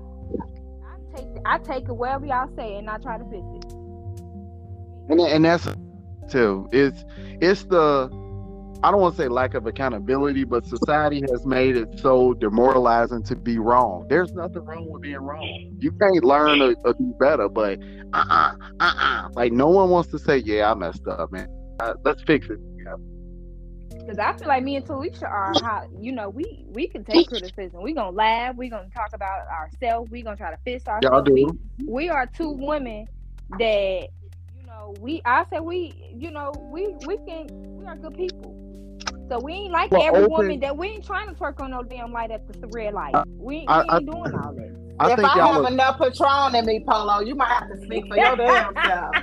I 0.84 1.16
take 1.16 1.28
I 1.46 1.58
take 1.58 1.88
it 1.88 1.96
wherever 1.96 2.26
y'all 2.26 2.50
say, 2.56 2.76
and 2.78 2.88
I 2.90 2.98
try 2.98 3.18
to 3.18 3.24
fix 3.24 3.44
it. 3.56 3.64
and 5.10 5.20
and 5.20 5.44
that's 5.44 5.68
too. 6.30 6.68
It's 6.72 7.04
it's 7.40 7.64
the 7.64 8.08
I 8.82 8.90
don't 8.92 9.00
want 9.00 9.16
to 9.16 9.23
say 9.23 9.28
lack 9.28 9.54
of 9.54 9.66
accountability, 9.66 10.44
but 10.44 10.64
society 10.64 11.23
has 11.30 11.44
made 11.44 11.76
it 11.76 11.99
so 11.99 12.35
demoralizing 12.35 13.25
to 13.25 13.35
be 13.35 13.58
wrong. 13.58 14.06
There's 14.08 14.32
nothing 14.32 14.64
wrong 14.64 14.88
with 14.88 15.02
being 15.02 15.16
wrong. 15.16 15.76
You 15.80 15.90
can't 15.92 16.23
learn 16.23 16.62
or, 16.62 16.75
or 16.85 16.92
do 16.94 17.14
better, 17.18 17.49
but 17.49 17.80
uh 18.12 18.25
uh-uh, 18.30 18.54
uh 18.80 18.92
uh 18.97 19.28
like 19.35 19.52
no 19.52 19.68
one 19.68 19.90
wants 19.90 20.11
to 20.11 20.18
say, 20.18 20.38
"Yeah, 20.38 20.70
I 20.70 20.75
messed 20.75 21.06
up, 21.08 21.32
man. 21.32 21.49
Uh, 21.80 21.94
let's 22.04 22.23
fix 22.23 22.49
it." 22.49 22.61
Because 24.08 24.18
I 24.18 24.32
feel 24.38 24.49
like 24.49 24.64
me 24.64 24.76
and 24.76 24.87
Talesha 24.87 25.25
are 25.25 25.52
how 25.62 25.87
you 26.00 26.12
know 26.12 26.30
we 26.30 26.64
we 26.68 26.88
can 26.88 27.04
take 27.04 27.28
criticism. 27.28 27.82
We're 27.82 27.94
gonna 27.94 28.16
laugh. 28.16 28.56
We're 28.56 28.70
gonna 28.70 28.88
talk 28.88 29.11
about 29.12 29.47
ourselves. 29.49 30.11
We're 30.11 30.25
gonna 30.25 30.37
try 30.37 30.50
to 30.50 30.58
fix 30.64 30.87
ourselves. 30.87 31.04
Y'all 31.04 31.20
ourselves. 31.20 31.58
We, 31.78 31.85
do. 31.85 31.90
we 31.92 32.08
are 32.08 32.26
two 32.26 32.49
women 32.49 33.06
that 33.58 34.08
you 34.56 34.66
know 34.66 34.94
we. 35.00 35.20
I 35.26 35.44
say 35.50 35.61
we. 35.61 35.92
You 36.14 36.30
know 36.30 36.54
we 36.73 36.94
we 37.06 37.18
can 37.18 37.49
we 37.76 37.85
are 37.85 37.97
good 37.97 38.16
people. 38.16 38.57
So 39.28 39.38
we 39.38 39.52
ain't 39.52 39.73
like 39.73 39.90
Well, 39.90 40.02
every 40.02 40.20
open- 40.25 40.30
woman 40.32 40.61
that 40.61 40.76
we 40.76 40.88
ain't 40.88 41.04
trying 41.04 41.28
to 41.28 41.35
twerk 41.35 41.61
on 41.61 41.70
no 41.73 41.82
damn 41.82 42.12
light 42.12 42.30
at 42.30 42.47
the 42.61 42.66
red 42.68 42.94
light. 42.94 43.14
We, 43.26 43.44
we 43.47 43.56
ain't 43.58 43.68
I- 43.70 43.99
doing 44.00 44.11
all 44.35 44.54
that. 44.54 44.75
I 45.00 45.11
if 45.12 45.16
think 45.16 45.28
I 45.28 45.38
y'all 45.38 45.52
have 45.52 45.64
are, 45.66 45.68
enough 45.73 45.99
Patron 46.00 46.56
in 46.56 46.66
me, 46.66 46.85
Polo, 46.85 47.20
you 47.20 47.37
might 47.37 47.47
have 47.52 47.68
to 47.68 47.76
speak 47.85 48.08
for 48.08 48.16
your 48.16 48.35
damn 48.35 48.75
self. 48.85 49.14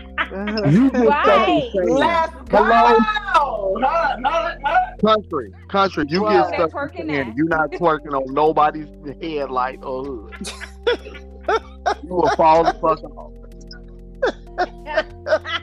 you 0.71 0.89
just 0.91 1.05
Right. 1.05 1.69
stuck 1.69 1.83
Let's 1.85 2.49
go. 2.49 2.63
Hello? 2.63 2.97
Hold 3.33 3.83
on, 3.83 4.23
hold 4.23 4.57
on, 4.63 4.97
country, 5.05 5.51
country. 5.67 6.05
You 6.07 6.23
Well, 6.23 6.49
get 6.49 6.57
they're 6.57 6.69
stuck 6.69 6.93
twerking 6.93 6.99
in 7.09 7.27
now. 7.27 7.33
you're 7.35 7.47
not 7.49 7.71
twerking 7.71 8.13
on 8.13 8.33
nobody's 8.33 8.87
headlight 9.21 9.83
or 9.83 10.05
hood. 10.05 10.53
you 12.03 12.09
will 12.09 12.29
fall 12.37 12.63
the 12.63 12.73
fuck 12.75 13.03
off. 13.03 13.33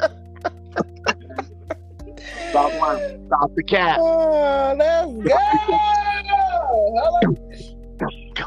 Stop 2.53 2.73
lying. 2.75 3.25
Stop 3.29 3.51
the 3.57 3.63
cat. 3.63 3.99
Oh, 3.99 4.75
let's 7.99 8.15
go. 8.35 8.45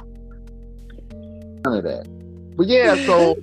None 1.65 1.77
of 1.77 1.83
that. 1.83 2.07
But 2.55 2.67
yeah, 2.67 2.95
so 3.07 3.35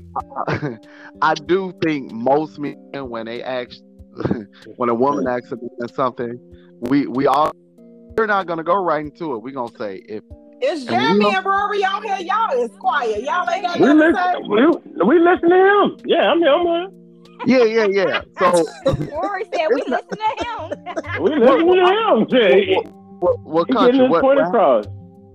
I 1.22 1.34
do 1.34 1.72
think 1.82 2.12
most 2.12 2.58
men 2.60 2.76
when 2.92 3.26
they 3.26 3.42
ask 3.42 3.76
when 4.76 4.88
a 4.88 4.94
woman 4.94 5.26
asks 5.26 5.50
them 5.50 5.58
something, 5.94 6.38
we 6.82 7.06
we 7.08 7.26
all 7.26 7.50
we're 8.16 8.26
not 8.26 8.46
gonna 8.46 8.62
go 8.62 8.76
right 8.82 9.04
into 9.04 9.34
it. 9.34 9.38
We're 9.42 9.50
gonna 9.54 9.76
say 9.76 10.00
if 10.08 10.22
It's 10.60 10.82
And 10.82 10.90
Jeremy 10.90 11.20
don't- 11.20 11.34
and 11.36 11.44
Rory 11.46 11.84
on 11.84 12.02
here. 12.04 12.18
Y'all 12.20 12.62
is 12.62 12.70
quiet. 12.78 13.22
Y'all 13.24 13.50
ain't 13.50 13.64
got 13.64 13.80
We 13.80 13.86
nothing 13.86 14.14
to 14.14 14.22
say. 14.22 14.34
We, 14.48 14.66
we 15.06 15.18
listen 15.18 15.50
to 15.50 15.56
him. 15.56 15.96
Yeah, 16.06 16.30
I'm 16.30 16.38
here. 16.38 16.52
I'm 16.52 16.66
here. 16.66 16.88
Yeah, 17.46 17.64
yeah, 17.64 17.86
yeah. 17.86 18.20
So 18.38 18.64
Rory 19.10 19.44
said 19.52 19.68
we 19.72 19.82
listen 19.86 20.18
to 20.18 20.44
him. 20.44 20.72
We 21.20 21.34
listen 21.36 21.66
to 21.66 21.86
him. 21.86 22.26
Yeah, 22.30 22.90
what 23.20 23.40
what 23.40 23.68
he 23.68 23.74
getting 23.76 24.00
country 24.00 24.04
his 24.04 24.10
what, 24.10 24.24
what, 24.24 24.50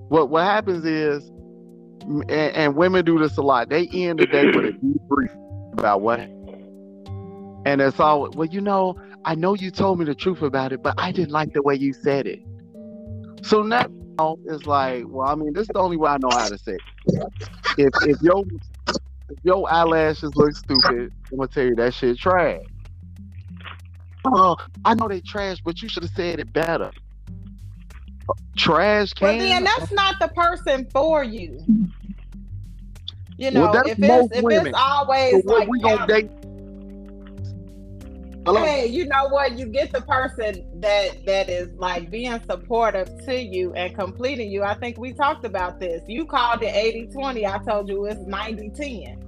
what 0.10 0.30
what 0.30 0.44
happens 0.44 0.86
is 0.86 1.30
and, 2.08 2.32
and 2.32 2.76
women 2.76 3.06
do 3.06 3.20
this 3.20 3.38
a 3.38 3.42
lot, 3.42 3.70
they 3.70 3.88
end 3.88 4.20
the 4.20 4.26
day 4.26 4.46
with 4.48 4.66
a 4.66 4.72
debrief 4.74 5.74
about 5.74 6.02
what 6.02 6.20
and 6.20 7.82
it's 7.82 8.00
all 8.00 8.30
well, 8.32 8.48
you 8.48 8.62
know, 8.62 8.98
I 9.26 9.36
know 9.36 9.54
you 9.56 9.72
told 9.72 10.00
me 10.00 10.06
the 10.06 10.16
truth 10.16 10.42
about 10.42 10.72
it, 10.72 10.82
but 10.82 10.96
I 10.98 11.12
didn't 11.12 11.32
like 11.32 11.54
the 11.54 11.62
way 11.62 11.76
you 11.76 11.94
said 11.94 12.26
it. 12.28 12.40
So 13.44 13.62
now 13.62 13.88
it's 14.46 14.66
like, 14.66 15.04
well, 15.08 15.28
I 15.28 15.36
mean, 15.36 15.54
this 15.54 15.64
is 15.64 15.68
the 15.74 15.80
only 15.80 15.98
way 15.98 16.10
I 16.10 16.18
know 16.18 16.30
how 16.32 16.48
to 16.48 16.58
say 16.58 16.78
it. 17.08 17.34
If 17.78 17.94
if 18.08 18.22
your 18.22 18.44
if 19.30 19.38
your 19.44 19.72
eyelashes 19.72 20.36
look 20.36 20.56
stupid, 20.56 21.12
I'm 21.32 21.38
gonna 21.38 21.48
tell 21.48 21.66
you 21.66 21.76
that 21.76 21.94
shit 21.94 22.18
trash. 22.18 22.62
Oh, 24.26 24.58
I 24.84 24.94
know 24.94 25.08
they 25.08 25.22
trash, 25.22 25.58
but 25.64 25.82
you 25.82 25.90
should 25.90 26.04
have 26.04 26.12
said 26.14 26.40
it 26.40 26.52
better. 26.52 26.92
Trash 28.58 29.14
can. 29.14 29.38
Well, 29.38 29.38
then 29.38 29.64
that's 29.64 29.92
not 29.92 30.16
the 30.20 30.28
person 30.30 30.88
for 30.92 31.24
you. 31.24 31.64
You 33.38 33.52
know, 33.52 33.72
Well, 33.72 33.84
if 33.86 34.00
it's 34.00 34.36
if 34.36 34.66
it's 34.66 34.78
always 34.78 35.44
So 35.46 35.50
like 35.50 35.70
we 35.70 35.80
gonna 35.80 36.08
date? 36.08 36.32
Hello? 38.48 38.62
hey, 38.64 38.88
you 38.88 39.06
know 39.06 39.28
what? 39.28 39.58
You 39.58 39.66
get 39.66 39.92
the 39.92 40.00
person 40.02 40.66
that 40.80 41.26
that 41.26 41.50
is 41.50 41.70
like 41.76 42.10
being 42.10 42.40
supportive 42.50 43.10
to 43.26 43.36
you 43.38 43.74
and 43.74 43.94
completing 43.94 44.50
you. 44.50 44.64
I 44.64 44.74
think 44.76 44.98
we 44.98 45.12
talked 45.12 45.44
about 45.44 45.82
this. 45.82 46.02
You 46.08 46.26
called 46.26 46.64
it 46.64 46.74
80-20. 47.14 47.46
I 47.46 47.58
told 47.66 47.90
you 47.90 48.06
it's 48.06 48.22
90-10. 48.22 49.22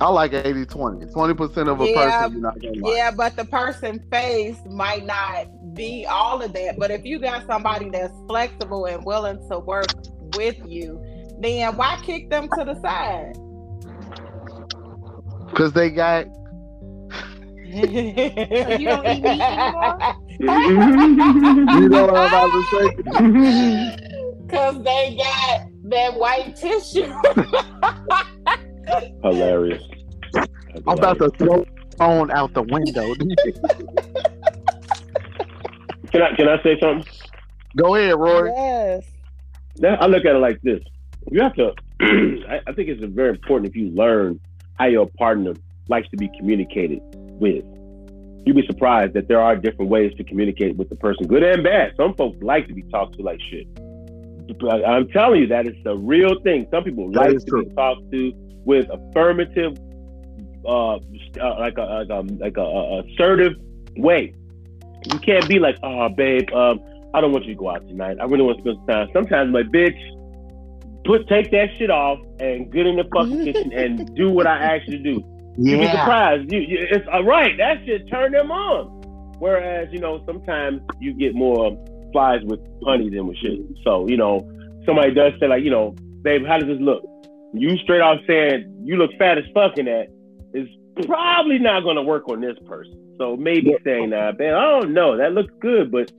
I 0.00 0.08
like 0.08 0.34
80 0.34 0.66
20. 0.66 1.06
20% 1.06 1.68
of 1.68 1.80
a 1.80 1.88
Yeah, 1.88 1.94
person 1.94 2.32
you're 2.32 2.40
not 2.42 2.60
gonna 2.60 2.74
like. 2.80 2.96
Yeah, 2.96 3.10
but 3.10 3.34
the 3.36 3.44
person 3.44 3.98
face 4.12 4.58
might 4.70 5.04
not 5.04 5.74
be 5.74 6.06
all 6.06 6.40
of 6.40 6.52
that. 6.52 6.78
But 6.78 6.92
if 6.92 7.04
you 7.04 7.18
got 7.18 7.46
somebody 7.46 7.90
that's 7.90 8.14
flexible 8.28 8.86
and 8.86 9.04
willing 9.04 9.40
to 9.50 9.58
work 9.58 9.96
with 10.36 10.56
you, 10.64 11.02
then 11.40 11.76
why 11.76 11.98
kick 12.04 12.30
them 12.30 12.48
to 12.50 12.64
the 12.64 12.80
side? 12.80 13.36
Because 15.48 15.72
they 15.72 15.90
got 15.90 16.26
So 17.74 17.80
you 17.80 18.86
don't 18.88 19.06
eat 19.06 19.22
meat 19.22 19.40
anymore? 19.40 20.14
you 20.38 21.88
know 21.88 22.06
what 22.06 22.16
I'm 22.16 22.28
about 22.28 22.50
to 22.52 22.62
say? 22.70 22.86
Cause 24.48 24.76
they 24.84 25.16
got 25.16 25.66
that 25.84 26.14
white 26.14 26.54
tissue. 26.54 27.12
Hilarious. 29.22 29.82
I'm 30.86 30.98
about 30.98 31.18
to 31.18 31.30
throw 31.30 31.64
phone 31.98 32.30
out 32.30 32.52
the 32.54 32.62
window. 32.62 33.14
Can 36.12 36.22
I 36.22 36.34
can 36.36 36.48
I 36.48 36.62
say 36.62 36.78
something? 36.78 37.12
Go 37.76 37.96
ahead, 37.96 38.16
Roy. 38.16 38.46
yes. 38.54 39.04
That, 39.76 40.00
I 40.00 40.06
look 40.06 40.24
at 40.24 40.36
it 40.36 40.38
like 40.38 40.60
this: 40.62 40.80
you 41.32 41.42
have 41.42 41.54
to. 41.54 41.72
I, 42.00 42.60
I 42.68 42.72
think 42.72 42.88
it's 42.88 43.02
very 43.02 43.30
important 43.30 43.68
if 43.68 43.74
you 43.74 43.90
learn 43.90 44.38
how 44.78 44.86
your 44.86 45.08
partner 45.18 45.54
likes 45.88 46.08
to 46.10 46.16
be 46.16 46.28
communicated 46.38 47.00
with. 47.40 47.64
You'd 48.46 48.56
be 48.56 48.66
surprised 48.66 49.14
that 49.14 49.26
there 49.28 49.40
are 49.40 49.56
different 49.56 49.90
ways 49.90 50.12
to 50.16 50.24
communicate 50.24 50.76
with 50.76 50.88
the 50.90 50.96
person, 50.96 51.26
good 51.26 51.42
and 51.42 51.64
bad. 51.64 51.92
Some 51.96 52.14
folks 52.14 52.36
like 52.42 52.68
to 52.68 52.74
be 52.74 52.82
talked 52.82 53.16
to 53.16 53.22
like 53.22 53.40
shit. 53.50 53.66
But 54.60 54.84
I'm 54.86 55.08
telling 55.08 55.40
you 55.40 55.46
that 55.48 55.66
it's 55.66 55.78
a 55.86 55.96
real 55.96 56.38
thing. 56.42 56.66
Some 56.70 56.84
people 56.84 57.10
That 57.12 57.20
like 57.30 57.38
to 57.38 57.44
true. 57.46 57.64
be 57.64 57.74
talked 57.74 58.10
to 58.12 58.32
with 58.66 58.86
affirmative, 58.90 59.78
uh, 60.66 60.96
uh, 60.96 60.98
like 61.58 61.78
a 61.78 61.82
like 61.82 62.08
a 62.10 62.20
like 62.38 62.56
a, 62.58 62.60
a 62.62 63.02
assertive 63.04 63.52
way. 63.96 64.34
You 65.10 65.18
can't 65.20 65.48
be 65.48 65.58
like, 65.58 65.76
oh, 65.82 66.08
babe, 66.10 66.50
um, 66.52 66.80
I 67.14 67.20
don't 67.20 67.32
want 67.32 67.44
you 67.46 67.54
to 67.54 67.58
go 67.58 67.70
out 67.70 67.86
tonight. 67.88 68.18
I 68.20 68.24
really 68.24 68.42
want 68.42 68.58
to 68.58 68.62
spend 68.62 68.76
some 68.78 68.86
time. 68.86 69.08
Sometimes, 69.14 69.52
my 69.52 69.62
bitch, 69.62 69.98
put 71.04 71.26
take 71.28 71.50
that 71.52 71.68
shit 71.78 71.90
off 71.90 72.18
and 72.40 72.70
get 72.72 72.86
in 72.86 72.96
the 72.96 73.04
fucking 73.14 73.44
kitchen 73.44 73.72
and 73.72 74.14
do 74.14 74.30
what 74.30 74.46
I 74.46 74.76
asked 74.76 74.88
you 74.88 74.98
to 74.98 75.02
do. 75.14 75.33
You'd 75.56 75.80
be 75.80 75.86
surprised. 75.86 76.52
You, 76.52 76.60
you, 76.60 76.86
it's 76.90 77.06
all 77.12 77.24
right. 77.24 77.56
That 77.58 77.84
shit 77.84 78.08
turn 78.10 78.32
them 78.32 78.50
on. 78.50 79.02
Whereas, 79.38 79.88
you 79.92 79.98
know, 79.98 80.22
sometimes 80.26 80.80
you 81.00 81.12
get 81.12 81.34
more 81.34 81.76
flies 82.12 82.40
with 82.44 82.60
honey 82.84 83.10
than 83.10 83.26
with 83.26 83.36
shit. 83.38 83.60
So, 83.84 84.08
you 84.08 84.16
know, 84.16 84.48
somebody 84.86 85.12
does 85.12 85.32
say 85.40 85.48
like, 85.48 85.62
you 85.62 85.70
know, 85.70 85.94
babe, 86.22 86.46
how 86.46 86.58
does 86.58 86.68
this 86.68 86.80
look? 86.80 87.02
You 87.52 87.76
straight 87.78 88.00
off 88.00 88.20
saying 88.26 88.82
you 88.84 88.96
look 88.96 89.10
fat 89.18 89.38
as 89.38 89.44
fuck 89.52 89.78
in 89.78 89.86
that 89.86 90.06
is 90.54 90.68
probably 91.06 91.58
not 91.58 91.82
going 91.82 91.96
to 91.96 92.02
work 92.02 92.28
on 92.28 92.40
this 92.40 92.56
person. 92.66 93.14
So 93.18 93.36
maybe 93.36 93.76
saying, 93.84 94.10
nah, 94.10 94.32
man, 94.38 94.54
I 94.54 94.80
don't 94.80 94.92
know. 94.92 95.16
That 95.16 95.32
looks 95.32 95.52
good, 95.60 95.92
but 95.92 96.10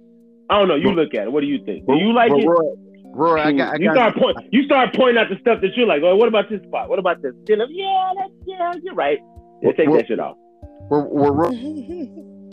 I 0.50 0.60
don't 0.60 0.68
know. 0.68 0.75
You 0.75 0.92
look 0.92 1.13
at 1.13 1.24
it. 1.24 1.32
What 1.32 1.42
do 1.42 1.48
you 1.48 1.63
think? 1.65 1.86
Do 1.88 1.96
you 1.96 2.13
like 2.13 2.30
But 2.30 2.39
it? 2.39 2.48
Roy, 2.48 2.75
Roy, 3.16 3.40
I 3.40 3.54
got, 3.54 3.74
I 3.74 3.78
you 3.78 3.86
got 3.86 3.96
start 3.96 4.16
point, 4.18 4.38
you 4.52 4.64
start 4.66 4.94
pointing 4.94 5.18
out 5.18 5.30
the 5.30 5.38
stuff 5.40 5.62
that 5.62 5.76
you're 5.78 5.88
like, 5.88 6.02
oh, 6.04 6.18
what 6.18 6.28
about 6.28 6.50
this 6.50 6.62
spot? 6.64 6.90
What 6.90 7.00
about 7.00 7.22
this? 7.22 7.32
You're 7.48 7.58
like, 7.58 7.70
yeah, 7.72 8.12
that's, 8.18 8.34
yeah, 8.46 8.74
you're 8.84 8.94
right. 8.94 9.20
Yeah, 9.62 9.72
take 9.72 9.88
Well- 9.88 9.98
that 10.00 10.08
shit 10.08 10.20
off. 10.20 10.36
we're, 10.90 11.06
we're, 11.08 11.32
we're- 11.32 11.52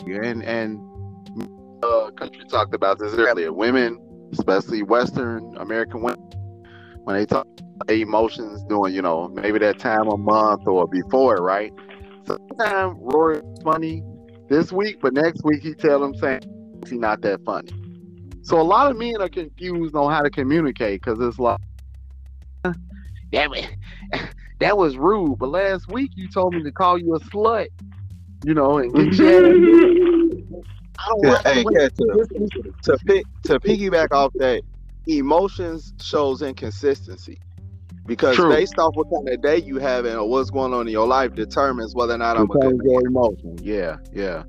and 0.29 0.41
and 0.43 0.79
uh, 1.83 2.11
country 2.11 2.43
talked 2.49 2.73
about 2.73 2.97
this 2.97 3.13
earlier. 3.13 3.51
Women, 3.51 3.99
especially 4.31 4.83
Western 4.83 5.53
American 5.57 6.01
women, 6.01 6.21
when 7.03 7.17
they 7.17 7.25
talk 7.25 7.45
about 7.81 7.91
emotions 7.91 8.63
doing 8.69 8.93
you 8.93 9.01
know, 9.01 9.27
maybe 9.27 9.59
that 9.59 9.79
time 9.79 10.07
of 10.07 10.17
month 10.19 10.65
or 10.65 10.87
before, 10.87 11.35
right? 11.37 11.73
Sometimes 12.25 12.97
Rory's 13.01 13.43
funny 13.65 14.01
this 14.49 14.71
week, 14.71 14.99
but 15.01 15.13
next 15.13 15.43
week 15.43 15.61
he 15.61 15.73
tell 15.73 15.99
them 15.99 16.15
saying 16.15 16.41
he's 16.85 16.93
not 16.93 17.21
that 17.21 17.43
funny. 17.43 17.69
So 18.43 18.59
a 18.59 18.63
lot 18.63 18.91
of 18.91 18.97
men 18.97 19.21
are 19.21 19.29
confused 19.29 19.95
on 19.95 20.11
how 20.11 20.21
to 20.21 20.29
communicate 20.29 21.01
because 21.01 21.19
it's 21.19 21.39
like 21.39 21.59
that 23.31 23.49
was, 23.49 23.65
that 24.59 24.77
was 24.77 24.97
rude. 24.97 25.39
But 25.39 25.49
last 25.49 25.87
week 25.87 26.11
you 26.15 26.27
told 26.27 26.53
me 26.53 26.63
to 26.63 26.71
call 26.71 26.97
you 26.97 27.15
a 27.15 27.19
slut, 27.19 27.67
you 28.43 28.53
know, 28.53 28.77
and 28.77 28.93
get 28.93 29.11
you. 29.11 30.65
I 30.99 31.09
don't 31.09 31.23
Yeah, 31.23 31.41
hey, 31.43 31.65
yeah, 31.71 31.89
to, 31.89 32.69
to 32.83 32.97
pick 33.05 33.25
to 33.43 33.59
piggyback 33.59 34.11
off 34.11 34.31
that, 34.35 34.61
emotions 35.07 35.93
shows 36.01 36.41
inconsistency. 36.41 37.39
Because 38.05 38.35
True. 38.35 38.49
based 38.49 38.77
off 38.77 38.93
what 38.95 39.09
kind 39.09 39.29
of 39.29 39.41
day 39.41 39.57
you 39.61 39.77
having 39.77 40.15
or 40.15 40.29
what's 40.29 40.49
going 40.49 40.73
on 40.73 40.87
in 40.87 40.91
your 40.91 41.07
life 41.07 41.33
determines 41.35 41.95
whether 41.95 42.13
or 42.13 42.17
not 42.17 42.35
I'm 42.35 42.43
a 42.43 42.47
good 42.47 42.61
Contains 42.61 42.81
your 42.83 43.07
emotion. 43.07 43.57
Yeah, 43.61 43.97
yeah, 44.11 44.43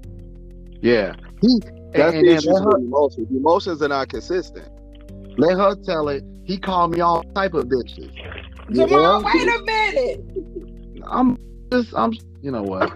yeah. 0.80 1.14
He, 1.40 1.60
That's 1.94 2.16
and 2.16 2.20
the 2.20 2.28
then 2.28 2.36
issue 2.36 2.54
her, 2.62 2.72
with 2.72 2.80
emotions. 2.80 3.28
Emotions 3.30 3.82
are 3.82 3.88
not 3.88 4.08
consistent. 4.08 4.68
let 5.38 5.58
her 5.58 5.76
tell 5.84 6.08
it. 6.08 6.24
He 6.44 6.58
called 6.58 6.92
me 6.92 7.00
all 7.00 7.24
type 7.36 7.54
of 7.54 7.66
bitches. 7.66 8.12
Jamal, 8.74 9.22
Yeah. 9.22 9.24
wait 9.24 9.48
a 9.48 9.62
minute. 9.66 10.20
I'm 11.06 11.36
just, 11.72 11.94
I'm, 11.94 12.12
you 12.42 12.50
know 12.52 12.64
what? 12.64 12.90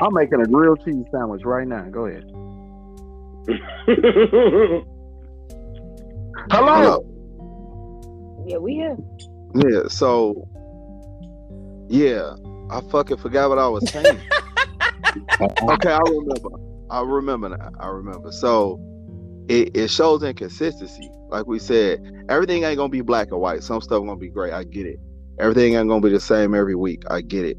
I'm 0.00 0.14
making 0.14 0.40
a 0.42 0.46
grilled 0.46 0.80
cheese 0.84 1.06
sandwich 1.12 1.42
right 1.44 1.68
now. 1.68 1.84
Go 1.90 2.06
ahead. 2.06 2.24
Hello. 6.50 6.98
Yeah, 8.44 8.58
we 8.58 8.74
here. 8.74 8.98
Yeah, 9.54 9.88
so 9.88 10.48
yeah, 11.88 12.34
I 12.70 12.80
fucking 12.90 13.18
forgot 13.18 13.50
what 13.50 13.58
I 13.58 13.68
was 13.68 13.88
saying. 13.90 14.22
okay, 15.70 15.92
I 15.92 16.00
remember. 16.00 16.50
I 16.94 17.02
remember 17.02 17.48
now. 17.48 17.70
I 17.80 17.88
remember. 17.88 18.30
So 18.30 18.78
it, 19.48 19.76
it 19.76 19.90
shows 19.90 20.22
inconsistency. 20.22 21.10
Like 21.28 21.46
we 21.46 21.58
said, 21.58 22.00
everything 22.28 22.62
ain't 22.62 22.76
gonna 22.76 22.88
be 22.88 23.00
black 23.00 23.32
or 23.32 23.38
white. 23.38 23.64
Some 23.64 23.80
stuff 23.80 24.04
gonna 24.04 24.16
be 24.16 24.28
great. 24.28 24.52
I 24.52 24.62
get 24.62 24.86
it. 24.86 25.00
Everything 25.40 25.74
ain't 25.74 25.88
gonna 25.88 26.00
be 26.00 26.10
the 26.10 26.20
same 26.20 26.54
every 26.54 26.76
week. 26.76 27.02
I 27.10 27.20
get 27.20 27.44
it. 27.44 27.56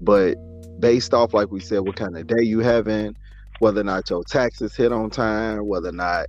But 0.00 0.36
based 0.78 1.12
off, 1.14 1.34
like 1.34 1.50
we 1.50 1.58
said, 1.58 1.80
what 1.80 1.96
kind 1.96 2.16
of 2.16 2.28
day 2.28 2.44
you 2.44 2.60
having, 2.60 3.16
whether 3.58 3.80
or 3.80 3.84
not 3.84 4.08
your 4.08 4.22
taxes 4.22 4.76
hit 4.76 4.92
on 4.92 5.10
time, 5.10 5.66
whether 5.66 5.88
or 5.88 5.92
not 5.92 6.26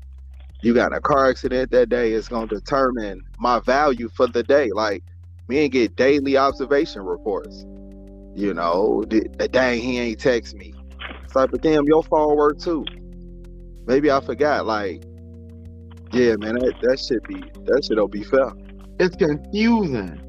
you 0.64 0.74
got 0.74 0.92
in 0.92 0.98
a 0.98 1.02
car 1.02 1.30
accident 1.30 1.70
that 1.72 1.90
day, 1.90 2.14
is 2.14 2.28
gonna 2.28 2.48
determine 2.48 3.22
my 3.38 3.60
value 3.60 4.10
for 4.16 4.26
the 4.26 4.42
day. 4.42 4.72
Like 4.74 5.04
me 5.48 5.64
and 5.64 5.72
get 5.72 5.96
daily 5.96 6.38
observation 6.38 7.04
reports. 7.04 7.66
You 8.34 8.56
know, 8.56 9.04
the, 9.08 9.28
the 9.38 9.48
dang 9.48 9.80
he 9.80 10.00
ain't 10.00 10.20
text 10.20 10.56
me. 10.56 10.74
It's 11.24 11.36
like, 11.36 11.52
but 11.52 11.62
damn, 11.62 11.86
your 11.86 12.04
phone 12.04 12.36
work 12.36 12.60
too. 12.60 12.86
Maybe 13.86 14.12
I 14.12 14.20
forgot. 14.22 14.66
Like, 14.66 15.04
yeah, 16.12 16.36
man, 16.38 16.56
that, 16.56 16.74
that 16.82 17.00
should 17.00 17.24
be 17.24 17.42
that 17.66 17.86
shit'll 17.86 18.08
be 18.08 18.24
fair. 18.24 18.52
It's 19.00 19.16
confusing. 19.16 20.22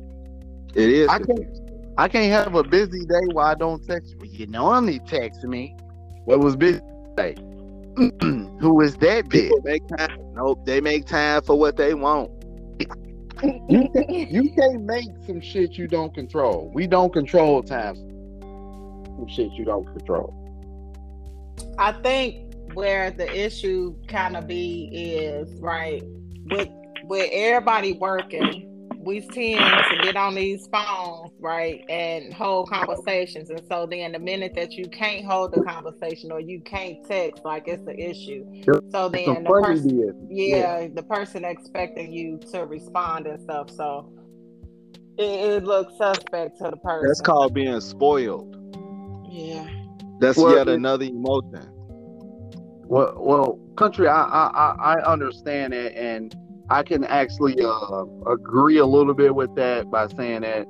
It 0.75 0.90
is. 0.90 1.08
I 1.08 1.18
can't, 1.18 1.61
I 1.97 2.08
can't 2.08 2.32
have 2.32 2.54
a 2.54 2.62
busy 2.62 3.04
day 3.06 3.32
where 3.32 3.47
I 3.47 3.54
don't 3.54 3.85
text 3.87 4.14
you. 4.20 4.30
You 4.30 4.47
normally 4.47 5.00
text 5.00 5.42
me. 5.44 5.76
What 6.25 6.40
was 6.40 6.56
busy 6.56 6.80
day? 7.16 7.35
Who 8.20 8.80
is 8.80 8.97
that 8.97 9.26
bitch? 9.26 9.50
Make 9.64 9.87
time. 9.88 10.18
Nope, 10.35 10.64
they 10.64 10.80
make 10.80 11.06
time 11.06 11.42
for 11.42 11.58
what 11.58 11.76
they 11.76 11.94
want. 11.94 12.30
You 13.40 13.88
can't, 13.92 14.30
you 14.30 14.50
can't 14.50 14.82
make 14.82 15.08
some 15.26 15.40
shit 15.40 15.78
you 15.78 15.88
don't 15.88 16.14
control. 16.14 16.70
We 16.75 16.87
don't 16.87 17.12
control 17.12 17.62
time. 17.62 17.97
Some 17.97 19.26
shit 19.28 19.52
you 19.52 19.64
don't 19.64 19.87
control. 19.87 20.48
I 21.79 21.93
think 21.93 22.55
where 22.75 23.11
the 23.11 23.29
issue 23.35 23.97
kind 24.09 24.37
of 24.37 24.47
be 24.47 24.91
is 24.93 25.49
right 25.61 26.03
with 26.50 26.69
with 27.05 27.31
everybody 27.33 27.93
working, 27.95 28.65
we 28.99 29.21
tend 29.21 29.61
to 29.91 29.99
get 30.02 30.17
on 30.17 30.35
these 30.35 30.69
phones, 30.71 31.32
right, 31.41 31.82
and 31.89 32.32
hold 32.35 32.69
conversations. 32.69 33.49
And 33.50 33.63
so 33.71 33.87
then 33.91 34.13
the 34.13 34.19
minute 34.19 34.52
that 34.56 34.73
you 34.75 34.85
can't 34.91 35.25
hold 35.25 35.52
the 35.52 35.63
conversation 35.63 36.30
or 36.30 36.41
you 36.41 36.61
can't 36.61 36.99
text, 37.06 37.45
like 37.45 37.65
it's 37.67 37.87
an 37.87 37.99
issue. 37.99 38.45
So 38.91 39.09
then 39.09 39.25
Some 39.25 39.45
the 39.45 39.50
person, 39.50 39.97
business. 39.99 40.17
yeah, 40.28 40.89
the 40.93 41.02
person 41.02 41.45
expecting 41.45 42.13
you 42.13 42.39
to 42.52 42.67
respond 42.67 43.26
and 43.26 43.41
stuff. 43.41 43.71
So 43.71 44.13
it, 45.17 45.23
it 45.23 45.65
looks 45.65 45.97
suspect 45.97 46.59
to 46.59 46.71
the 46.71 46.76
person. 46.76 47.06
That's 47.09 47.23
called 47.23 47.54
being 47.54 47.80
spoiled. 47.80 48.54
yeah. 49.30 49.67
That's 50.21 50.37
Well, 50.39 50.57
yet 50.57 50.69
another 50.69 51.04
emotion. 51.04 51.69
Well, 52.89 53.15
well, 53.19 53.59
country, 53.76 54.09
I, 54.09 54.23
I, 54.23 54.47
I 54.49 54.95
I 54.95 55.13
understand 55.13 55.75
it, 55.75 55.95
and 55.95 56.35
I 56.71 56.83
can 56.83 57.04
actually 57.04 57.57
uh, 57.63 58.04
agree 58.26 58.78
a 58.78 58.87
little 58.87 59.15
bit 59.15 59.35
with 59.35 59.54
that 59.57 59.91
by 59.91 60.07
saying 60.09 60.43
that 60.43 60.67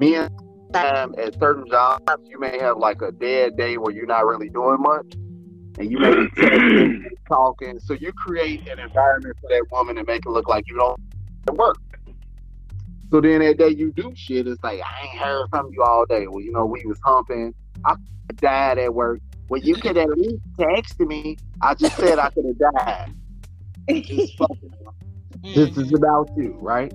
me 0.00 0.14
and 0.14 0.30
time 0.72 1.14
at 1.18 1.38
certain 1.38 1.68
jobs, 1.68 2.28
you 2.28 2.38
may 2.38 2.58
have 2.58 2.78
like 2.78 3.02
a 3.02 3.12
dead 3.12 3.56
day 3.56 3.76
where 3.78 3.92
you're 3.92 4.06
not 4.06 4.26
really 4.26 4.48
doing 4.48 4.80
much, 4.80 5.06
and 5.78 5.90
you 5.90 5.98
may 5.98 6.14
be 6.14 6.26
texting, 6.36 7.04
talking, 7.28 7.80
so 7.80 7.94
you 7.94 8.12
create 8.12 8.60
an 8.68 8.78
environment 8.78 9.36
for 9.40 9.48
that 9.48 9.64
woman 9.70 9.98
and 9.98 10.06
make 10.06 10.24
it 10.24 10.30
look 10.30 10.48
like 10.48 10.64
you 10.68 10.76
don't 10.76 11.00
work. 11.56 11.78
So 13.10 13.20
then 13.20 13.40
that 13.40 13.58
day 13.58 13.70
you 13.70 13.92
do 13.92 14.12
shit, 14.14 14.46
it's 14.46 14.62
like 14.62 14.80
I 14.80 15.06
ain't 15.06 15.18
heard 15.18 15.46
from 15.50 15.70
you 15.72 15.82
all 15.82 16.04
day. 16.04 16.26
Well, 16.26 16.40
you 16.40 16.52
know 16.52 16.66
we 16.66 16.84
was 16.84 16.98
humping. 17.02 17.54
I 17.84 17.94
died 18.36 18.78
at 18.78 18.94
work. 18.94 19.20
Well, 19.48 19.60
you 19.60 19.76
could 19.76 19.96
at 19.96 20.10
least 20.10 20.42
text 20.58 21.00
me. 21.00 21.38
I 21.62 21.74
just 21.74 21.96
said 21.96 22.18
I 22.18 22.30
could 22.30 22.44
have 22.44 22.58
died. 22.58 23.14
This 23.88 24.10
is 24.10 24.34
mm-hmm. 25.42 25.94
about 25.94 26.30
you, 26.36 26.56
right? 26.60 26.92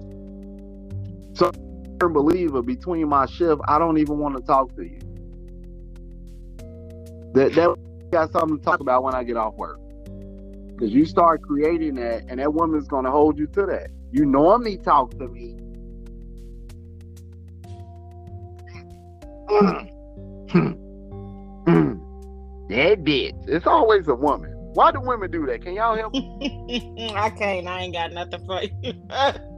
So, 1.33 1.51
believer 1.99 2.61
between 2.61 3.07
my 3.07 3.25
shift, 3.25 3.61
I 3.67 3.79
don't 3.79 3.97
even 3.97 4.19
want 4.19 4.35
to 4.35 4.43
talk 4.43 4.75
to 4.75 4.83
you. 4.83 4.99
That 7.33 7.53
that 7.55 7.75
got 8.11 8.31
something 8.31 8.59
to 8.59 8.63
talk 8.63 8.81
about 8.81 9.03
when 9.03 9.15
I 9.15 9.23
get 9.23 9.37
off 9.37 9.55
work. 9.55 9.79
Because 10.67 10.91
you 10.91 11.03
mm-hmm. 11.03 11.09
start 11.09 11.41
creating 11.41 11.95
that, 11.95 12.25
and 12.27 12.39
that 12.39 12.53
woman's 12.53 12.87
going 12.87 13.05
to 13.05 13.11
hold 13.11 13.39
you 13.39 13.47
to 13.47 13.65
that. 13.65 13.89
You 14.11 14.25
normally 14.25 14.77
talk 14.77 15.11
to 15.17 15.27
me. 15.27 15.57
Hmm. 20.53 20.71
Hmm. 21.65 21.93
that 22.69 23.03
bitch. 23.03 23.33
It's 23.47 23.65
always 23.65 24.07
a 24.07 24.13
woman. 24.13 24.51
Why 24.73 24.91
do 24.91 25.01
women 25.01 25.31
do 25.31 25.45
that? 25.47 25.63
Can 25.63 25.73
y'all 25.73 25.95
help 25.95 26.13
me? 26.13 27.11
I 27.15 27.29
can't. 27.31 27.67
I 27.67 27.81
ain't 27.81 27.93
got 27.93 28.11
nothing 28.11 28.45
for 28.45 28.61
you. 28.61 28.93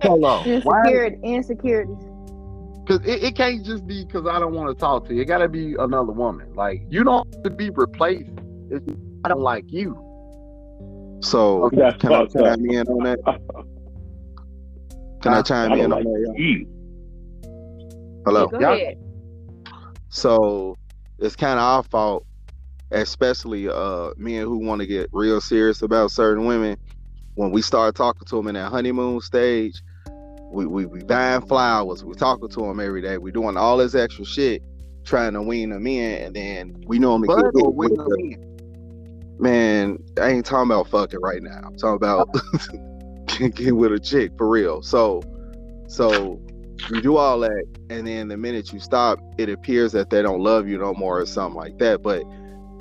Hello. 0.01 0.41
Why? 0.63 0.79
Insecurity, 0.84 1.17
insecurities. 1.23 1.97
Because 2.86 3.05
it, 3.05 3.23
it 3.23 3.36
can't 3.36 3.65
just 3.65 3.86
be 3.88 4.05
because 4.05 4.25
I 4.27 4.39
don't 4.39 4.53
want 4.53 4.69
to 4.69 4.75
talk 4.79 5.08
to 5.08 5.13
you. 5.13 5.21
It 5.21 5.25
got 5.25 5.39
to 5.39 5.49
be 5.49 5.75
another 5.77 6.12
woman. 6.12 6.53
Like 6.55 6.84
you 6.89 7.03
don't 7.03 7.34
have 7.34 7.43
to 7.43 7.49
be 7.49 7.69
replaced. 7.71 8.31
It's 8.69 8.86
I 9.25 9.29
don't 9.29 9.41
like 9.41 9.65
you. 9.71 9.95
So 11.21 11.69
That's 11.73 11.97
can 11.97 12.13
I 12.13 12.19
fucked 12.19 12.36
up. 12.36 12.45
chime 12.45 12.69
in 12.69 12.88
on 12.88 13.03
that? 13.03 13.19
Can 15.21 15.34
I 15.34 15.41
chime 15.41 15.71
I 15.73 15.75
in 15.77 15.89
don't 15.89 15.93
on 15.93 16.03
like 16.03 16.23
that? 16.36 16.36
y'all? 16.38 18.23
Hello. 18.25 18.47
Go 18.47 18.58
ahead. 18.73 18.97
So 20.10 20.77
it's 21.19 21.36
kind 21.36 21.60
of 21.60 21.63
our 21.65 21.84
fault, 21.84 22.25
especially 22.91 23.67
uh 23.69 24.12
men 24.17 24.43
who 24.43 24.58
want 24.58 24.82
to 24.82 24.88
get 24.88 25.10
real 25.12 25.41
serious 25.41 25.82
about 25.82 26.12
certain 26.12 26.45
women. 26.45 26.78
When 27.36 27.51
we 27.51 27.62
start 27.62 27.95
talking 27.95 28.25
to 28.28 28.36
them 28.38 28.47
in 28.47 28.56
that 28.56 28.69
honeymoon 28.69 29.21
stage, 29.21 29.82
we 30.51 30.65
we, 30.65 30.86
we 30.86 31.04
buying 31.04 31.41
flowers, 31.41 32.04
we 32.04 32.13
talking 32.15 32.49
to 32.49 32.62
them 32.62 32.80
every 32.80 33.01
day, 33.01 33.17
we 33.17 33.32
doing 33.32 33.58
all 33.58 33.78
this 33.78 33.95
extra 33.95 34.25
shit, 34.25 34.62
trying 35.06 35.34
to 35.34 35.41
wean 35.41 35.69
them 35.69 35.88
in, 35.88 36.21
and 36.25 36.36
then 36.36 36.84
we 36.88 36.99
normally 36.99 37.28
But 37.28 37.51
get 37.54 37.63
hit 37.63 37.75
with 37.75 37.95
the- 37.95 38.38
man, 39.39 39.97
I 40.19 40.30
ain't 40.30 40.45
talking 40.45 40.71
about 40.71 40.88
fucking 40.88 41.19
right 41.21 41.41
now. 41.41 41.62
I'm 41.65 41.78
talking 41.78 41.95
about 41.97 42.30
get 43.56 43.75
with 43.75 43.91
a 43.91 43.99
chick 43.99 44.32
for 44.38 44.47
real. 44.47 44.82
So, 44.82 45.21
so 45.88 46.39
you 46.89 47.01
do 47.01 47.17
all 47.17 47.39
that, 47.39 47.65
and 47.89 48.07
then 48.07 48.27
the 48.27 48.38
minute 48.38 48.71
you 48.73 48.79
stop, 48.79 49.19
it 49.38 49.49
appears 49.49 49.91
that 49.93 50.09
they 50.09 50.21
don't 50.21 50.41
love 50.41 50.67
you 50.67 50.77
no 50.77 50.93
more 50.93 51.19
or 51.19 51.25
something 51.25 51.55
like 51.55 51.77
that. 51.79 52.01
But 52.01 52.23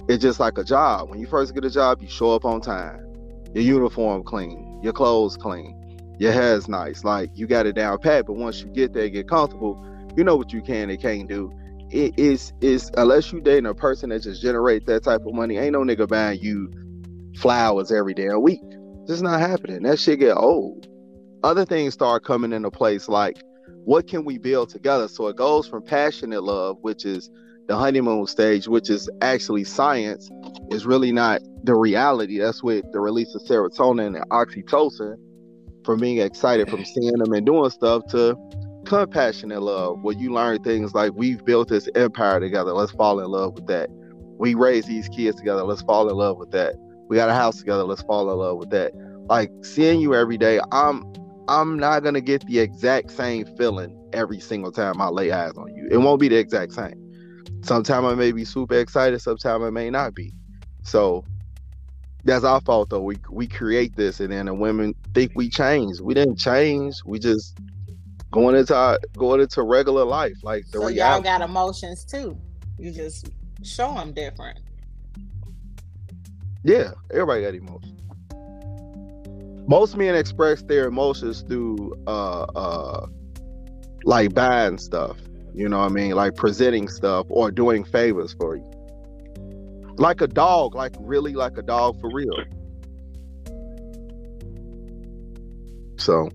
it's 0.09 0.23
just 0.23 0.41
like 0.41 0.59
a 0.59 0.65
job. 0.65 1.11
When 1.11 1.21
you 1.21 1.27
first 1.27 1.55
get 1.55 1.65
a 1.65 1.71
job, 1.71 2.03
you 2.03 2.09
show 2.09 2.35
up 2.35 2.45
on 2.45 2.61
time, 2.61 3.01
your 3.55 3.65
uniform 3.65 4.23
clean, 4.23 4.81
your 4.83 4.93
clothes 4.93 5.37
clean, 5.37 5.81
your 6.19 6.33
hair's 6.33 6.69
nice, 6.69 7.05
like 7.05 7.31
you 7.35 7.47
got 7.47 7.67
it 7.67 7.75
down 7.75 7.99
pat. 7.99 8.27
But 8.27 8.35
once 8.35 8.61
you 8.61 8.67
get 8.67 8.93
there, 8.93 9.09
get 9.09 9.29
comfortable, 9.29 9.83
you 10.17 10.25
know 10.25 10.37
what 10.37 10.53
you 10.53 10.61
can 10.63 10.91
and 10.91 11.01
can't 11.01 11.29
do. 11.29 11.53
It 11.91 12.19
is 12.19 12.53
is 12.61 12.91
unless 12.97 13.33
you 13.33 13.41
dating 13.41 13.67
a 13.67 13.75
person 13.75 14.11
that 14.11 14.23
just 14.23 14.43
generate 14.43 14.87
that 14.87 15.05
type 15.05 15.25
of 15.27 15.35
money, 15.35 15.57
ain't 15.59 15.73
no 15.73 15.81
nigga 15.81 16.09
buying 16.09 16.41
you 16.41 16.71
flowers 17.39 17.91
every 17.91 18.15
damn 18.15 18.43
week. 18.43 18.61
Just 19.07 19.23
not 19.23 19.41
happening. 19.41 19.83
That 19.83 19.99
shit 19.99 20.21
get 20.21 20.37
old. 20.37 20.89
Other 21.43 21.65
things 21.65 21.95
start 21.95 22.25
coming 22.25 22.53
into 22.53 22.71
place, 22.71 23.09
like 23.09 23.43
what 23.85 24.09
can 24.09 24.25
we 24.25 24.39
build 24.39 24.71
together? 24.71 25.09
So 25.09 25.29
it 25.29 25.37
goes 25.37 25.67
from 25.67 25.83
passionate 25.83 26.43
love, 26.43 26.79
which 26.81 27.05
is 27.05 27.31
the 27.67 27.77
honeymoon 27.77 28.27
stage, 28.27 28.69
which 28.69 28.91
is 28.91 29.09
actually 29.21 29.65
science, 29.65 30.31
is 30.71 30.87
really 30.87 31.13
not 31.13 31.41
the 31.63 31.75
reality. 31.75 32.39
That's 32.39 32.63
with 32.63 32.85
the 32.93 33.01
release 33.01 33.35
of 33.35 33.43
serotonin 33.43 34.17
and 34.17 34.29
oxytocin 34.31 35.17
from 35.85 36.01
being 36.01 36.19
excited 36.19 36.71
from 36.71 36.85
seeing 36.85 37.19
them 37.19 37.33
and 37.33 37.45
doing 37.45 37.71
stuff 37.71 38.07
to 38.11 38.37
compassionate 38.87 39.63
love, 39.63 40.01
where 40.03 40.15
you 40.15 40.33
learn 40.33 40.63
things 40.63 40.95
like 40.95 41.13
we've 41.15 41.45
built 41.45 41.69
this 41.69 41.89
empire 41.95 42.41
together. 42.41 42.73
Let's 42.73 42.93
fall 42.93 43.21
in 43.21 43.27
love 43.27 43.55
with 43.55 43.67
that. 43.67 43.89
We 44.39 44.55
raise 44.55 44.87
these 44.87 45.09
kids 45.09 45.37
together. 45.37 45.63
Let's 45.63 45.83
fall 45.83 46.09
in 46.09 46.17
love 46.17 46.39
with 46.39 46.51
that. 46.51 46.75
We 47.09 47.17
got 47.17 47.29
a 47.29 47.35
house 47.35 47.59
together. 47.59 47.85
Let's 47.85 48.03
fall 48.03 48.31
in 48.31 48.39
love 48.39 48.59
with 48.59 48.71
that. 48.71 48.93
Like 49.29 49.51
seeing 49.63 50.01
you 50.01 50.15
every 50.15 50.37
day, 50.37 50.61
I'm 50.73 51.11
I'm 51.49 51.79
not 51.79 52.03
gonna 52.03 52.21
get 52.21 52.47
the 52.47 52.59
exact 52.59 53.11
same 53.11 53.45
feeling 53.57 53.97
every 54.13 54.41
single 54.41 54.73
time 54.73 55.01
I 55.01 55.09
lay 55.09 55.31
eyes 55.31 55.53
on 55.57 55.75
you. 55.75 55.89
It 55.91 55.99
won't 55.99 56.21
be 56.21 56.29
the 56.29 56.37
exact 56.37 56.73
same. 56.73 57.01
Sometimes 57.63 58.07
I 58.07 58.15
may 58.15 58.33
be 58.33 58.45
super 58.45 58.79
excited, 58.79 59.21
sometimes 59.21 59.65
I 59.65 59.71
may 59.71 59.91
not 59.91 60.15
be. 60.15 60.33
So 60.83 61.25
that's 62.25 62.45
our 62.45 62.61
fault 62.63 62.91
though. 62.91 63.03
We 63.03 63.17
we 63.31 63.47
create 63.47 63.97
this 63.97 64.21
and 64.21 64.33
then 64.33 64.47
the 64.47 64.55
women 64.55 64.95
think 65.13 65.33
we 65.35 65.51
changed. 65.51 66.01
We 66.01 66.15
didn't 66.15 66.39
change. 66.39 66.97
We 67.05 67.19
just 67.19 67.59
going 68.31 68.57
into 68.57 68.75
our, 68.75 68.99
going 69.17 69.41
into 69.41 69.63
regular 69.63 70.05
life. 70.05 70.37
Like 70.43 70.65
the 70.67 70.79
so 70.79 70.87
reality. 70.87 70.99
y'all 70.99 71.21
got 71.39 71.49
emotions 71.49 72.05
too. 72.05 72.39
You 72.79 72.91
just 72.91 73.31
show 73.63 73.95
them 73.95 74.13
different. 74.13 74.61
Yeah, 76.65 76.93
everybody 77.13 77.43
got 77.43 77.55
emotions. 77.55 78.01
Most 79.67 79.97
men 79.97 80.15
express 80.15 80.63
their 80.63 80.87
emotions 80.87 81.43
through 81.43 81.95
uh 82.07 82.43
uh 82.55 83.07
like 84.05 84.35
buying 84.35 84.79
stuff. 84.79 85.17
You 85.55 85.69
know 85.69 85.79
what 85.79 85.91
I 85.91 85.95
mean? 85.95 86.13
Like 86.13 86.35
presenting 86.35 86.89
stuff 86.89 87.27
or 87.29 87.51
doing 87.51 87.85
favors 87.85 88.35
for 88.35 88.57
you. 88.57 88.71
Like 89.97 90.21
a 90.21 90.27
dog, 90.27 90.75
like 90.75 90.95
really 91.01 91.35
like 91.35 91.57
a 91.57 91.63
dog 91.63 92.01
for 92.01 92.11
real. 92.13 92.35
So 95.97 96.29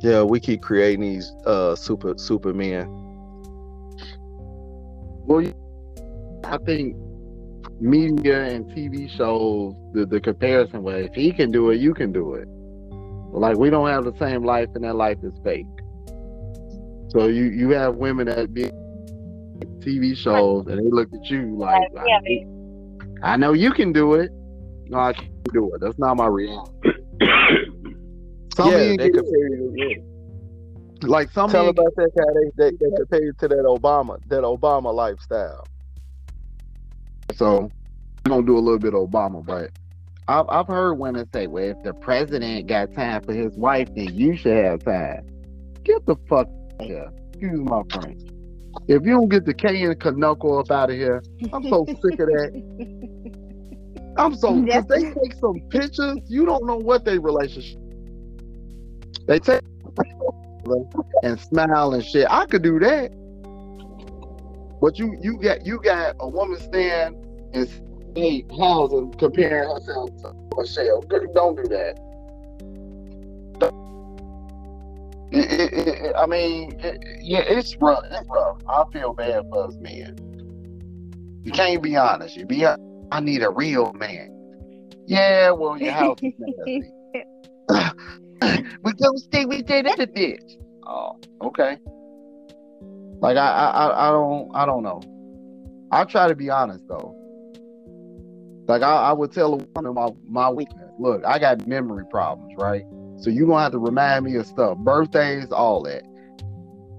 yeah, 0.00 0.22
we 0.22 0.40
keep 0.40 0.60
creating 0.60 1.00
these 1.00 1.32
uh 1.46 1.74
super 1.76 2.18
supermen. 2.18 2.86
Well, 5.26 5.46
I 6.44 6.58
think 6.58 6.96
media 7.80 8.44
and 8.44 8.66
TV 8.66 9.10
shows 9.10 9.74
the, 9.92 10.06
the 10.06 10.20
comparison 10.20 10.82
way. 10.82 11.04
If 11.04 11.14
he 11.14 11.32
can 11.32 11.50
do 11.50 11.70
it, 11.70 11.80
you 11.80 11.94
can 11.94 12.12
do 12.12 12.34
it. 12.34 12.48
Like 13.32 13.56
we 13.56 13.68
don't 13.68 13.88
have 13.88 14.04
the 14.04 14.16
same 14.18 14.44
life, 14.44 14.68
and 14.74 14.84
that 14.84 14.94
life 14.94 15.18
is 15.22 15.32
fake. 15.42 15.66
So 17.08 17.26
you 17.26 17.44
you 17.44 17.70
have 17.70 17.96
women 17.96 18.26
that 18.26 18.54
be 18.54 18.70
TV 19.80 20.16
shows, 20.16 20.66
and 20.68 20.78
they 20.78 20.90
look 20.90 21.08
at 21.12 21.30
you 21.30 21.56
like, 21.58 21.82
yeah, 21.94 22.20
I, 23.22 23.32
I 23.32 23.36
know 23.36 23.52
you 23.52 23.72
can 23.72 23.92
do 23.92 24.14
it. 24.14 24.30
No, 24.86 24.98
I 24.98 25.12
can't 25.12 25.52
do 25.52 25.74
it. 25.74 25.80
That's 25.80 25.98
not 25.98 26.16
my 26.16 26.26
reality. 26.26 26.70
Some 28.56 28.70
yeah, 28.70 28.94
they 28.96 29.10
compare 29.10 29.48
you. 29.48 29.74
Yeah. 29.76 31.08
Like 31.08 31.30
some 31.32 31.50
tell 31.50 31.68
about 31.68 31.94
that 31.96 32.10
guy 32.16 32.24
they, 32.56 32.70
they, 32.70 32.76
they 32.76 32.96
compare 32.96 33.22
you 33.22 33.32
to 33.40 33.48
that 33.48 33.64
Obama 33.66 34.18
that 34.28 34.42
Obama 34.42 34.94
lifestyle. 34.94 35.66
So 37.36 37.70
I'm 38.24 38.30
gonna 38.30 38.46
do 38.46 38.56
a 38.56 38.60
little 38.60 38.78
bit 38.78 38.94
of 38.94 39.08
Obama, 39.08 39.44
but 39.44 39.70
I've 40.28 40.46
I've 40.48 40.66
heard 40.66 40.94
women 40.94 41.28
say, 41.32 41.46
"Well, 41.46 41.64
if 41.64 41.82
the 41.82 41.92
president 41.94 42.66
got 42.66 42.92
time 42.94 43.22
for 43.22 43.32
his 43.32 43.56
wife, 43.56 43.88
then 43.94 44.14
you 44.14 44.36
should 44.36 44.56
have 44.56 44.84
time." 44.84 45.26
Get 45.82 46.06
the 46.06 46.16
fuck 46.28 46.48
here. 46.80 47.10
Excuse 47.28 47.60
my 47.60 47.82
French. 47.92 48.22
If 48.88 49.04
you 49.04 49.12
don't 49.12 49.28
get 49.28 49.44
the 49.44 49.54
K 49.54 49.82
and 49.84 50.18
Knuckle 50.18 50.58
up 50.58 50.70
out 50.70 50.90
of 50.90 50.96
here, 50.96 51.22
I'm 51.52 51.68
so 51.68 51.84
sick 51.86 52.18
of 52.18 52.28
that. 52.28 53.44
I'm 54.16 54.34
so 54.36 54.54
because 54.60 54.86
they 54.86 55.02
take 55.02 55.34
some 55.40 55.60
pictures. 55.70 56.18
You 56.26 56.46
don't 56.46 56.66
know 56.66 56.76
what 56.76 57.04
they 57.04 57.18
relationship. 57.18 57.80
They 59.26 59.38
take 59.40 59.60
and 61.22 61.40
smile 61.40 61.94
and 61.94 62.04
shit. 62.04 62.26
I 62.30 62.46
could 62.46 62.62
do 62.62 62.78
that. 62.78 63.10
But 64.80 64.98
you 64.98 65.16
you 65.20 65.38
got 65.38 65.66
you 65.66 65.80
got 65.80 66.16
a 66.20 66.28
woman 66.28 66.60
stand 66.60 67.23
and 67.54 68.16
hey 68.16 68.44
housing 68.58 69.12
comparing 69.14 69.68
herself 69.68 70.10
to 70.22 70.32
Michelle. 70.56 71.00
Don't 71.34 71.56
do 71.56 71.68
that. 71.68 71.98
It, 75.32 75.60
it, 75.60 75.88
it, 75.88 76.16
I 76.16 76.26
mean, 76.26 76.78
yeah, 77.20 77.40
it's 77.40 77.76
rough. 77.78 78.04
It's 78.10 78.28
rough. 78.28 78.58
I 78.68 78.84
feel 78.92 79.12
bad 79.14 79.44
for 79.50 79.66
us 79.66 79.76
men. 79.80 80.16
You 81.42 81.50
can't 81.52 81.82
be 81.82 81.96
honest. 81.96 82.36
You 82.36 82.46
be. 82.46 82.64
I 82.66 83.20
need 83.20 83.42
a 83.42 83.50
real 83.50 83.92
man. 83.94 84.30
Yeah, 85.06 85.50
well, 85.50 85.76
your 85.76 85.92
house 85.92 86.18
is 86.22 86.32
nasty. 86.38 86.90
we 88.82 88.92
gonna 88.92 89.18
stay 89.18 89.44
with 89.44 89.66
that 89.66 89.86
other 89.86 90.06
bitch. 90.06 90.56
Oh, 90.86 91.18
okay. 91.42 91.78
Like 93.20 93.36
I, 93.36 93.48
I, 93.48 94.08
I 94.08 94.10
don't, 94.10 94.50
I 94.54 94.66
don't 94.66 94.82
know. 94.82 95.02
I 95.90 96.04
try 96.04 96.28
to 96.28 96.34
be 96.34 96.50
honest 96.50 96.86
though. 96.88 97.23
Like 98.66 98.82
I, 98.82 98.94
I 98.94 99.12
would 99.12 99.32
tell 99.32 99.54
a 99.54 99.56
woman 99.74 99.94
my 99.94 100.08
my 100.26 100.50
weakness. 100.50 100.90
Look, 100.98 101.24
I 101.24 101.38
got 101.38 101.66
memory 101.66 102.04
problems, 102.10 102.54
right? 102.58 102.84
So 103.18 103.30
you're 103.30 103.46
gonna 103.46 103.62
have 103.62 103.72
to 103.72 103.78
remind 103.78 104.24
me 104.24 104.36
of 104.36 104.46
stuff, 104.46 104.78
birthdays, 104.78 105.52
all 105.52 105.82
that. 105.82 106.04